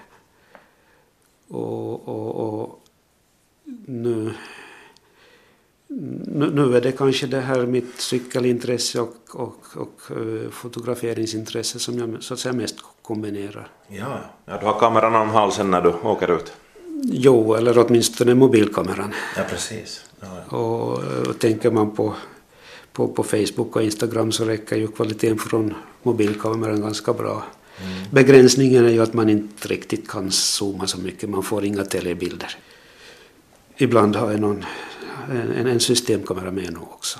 Och, 1.48 2.08
och, 2.08 2.36
och 2.36 2.80
nu, 3.86 4.34
nu 6.54 6.78
är 6.78 6.82
det 6.82 6.92
kanske 6.92 7.28
det 7.28 7.40
här 7.40 7.66
mitt 7.66 8.00
cykelintresse 8.00 9.02
och, 9.02 9.16
och, 9.34 9.64
och 9.76 10.18
uh, 10.18 10.50
fotograferingsintresse 10.50 11.80
som 11.80 12.00
jag 12.00 12.24
så 12.24 12.34
att 12.34 12.40
säga 12.40 12.54
mest 12.54 12.76
kombinerar. 13.02 13.68
Ja, 13.88 14.20
ja, 14.46 14.58
du 14.60 14.66
har 14.66 14.80
kameran 14.80 15.16
om 15.16 15.30
halsen 15.30 15.72
när 15.72 15.82
du 15.82 15.90
åker 15.90 16.36
ut? 16.36 16.54
Jo, 17.04 17.56
eller 17.56 17.78
åtminstone 17.78 18.36
mobilkameran. 18.36 19.14
Ja, 19.38 19.44
precis. 19.50 20.06
Ja, 20.20 20.28
ja. 20.50 20.58
Och, 20.58 21.28
och 21.28 21.40
tänker 21.40 21.72
man 21.72 21.92
på, 21.92 22.16
på, 22.94 23.08
på 23.08 23.24
Facebook 23.24 23.76
och 23.76 23.84
Instagram 23.84 24.32
så 24.32 24.46
räcker 24.46 24.76
ju 24.76 24.88
kvaliteten 24.88 25.40
från 25.40 25.74
mobilkameran 26.04 26.82
ganska 26.82 27.14
bra. 27.14 27.44
Mm. 27.82 28.04
Begränsningen 28.12 28.86
är 28.86 28.90
ju 28.90 29.02
att 29.02 29.14
man 29.14 29.30
inte 29.30 29.68
riktigt 29.68 30.10
kan 30.10 30.32
zooma 30.32 30.88
så 30.88 30.98
mycket, 30.98 31.30
man 31.30 31.44
får 31.44 31.66
inga 31.66 31.84
telebilder. 31.84 32.58
Ibland 33.78 34.16
har 34.16 34.32
jag 34.32 34.40
någon, 34.40 34.66
en, 35.32 35.68
en 35.68 35.80
systemkamera 35.80 36.52
med 36.52 36.74
nu 36.74 36.80
också. 36.80 37.20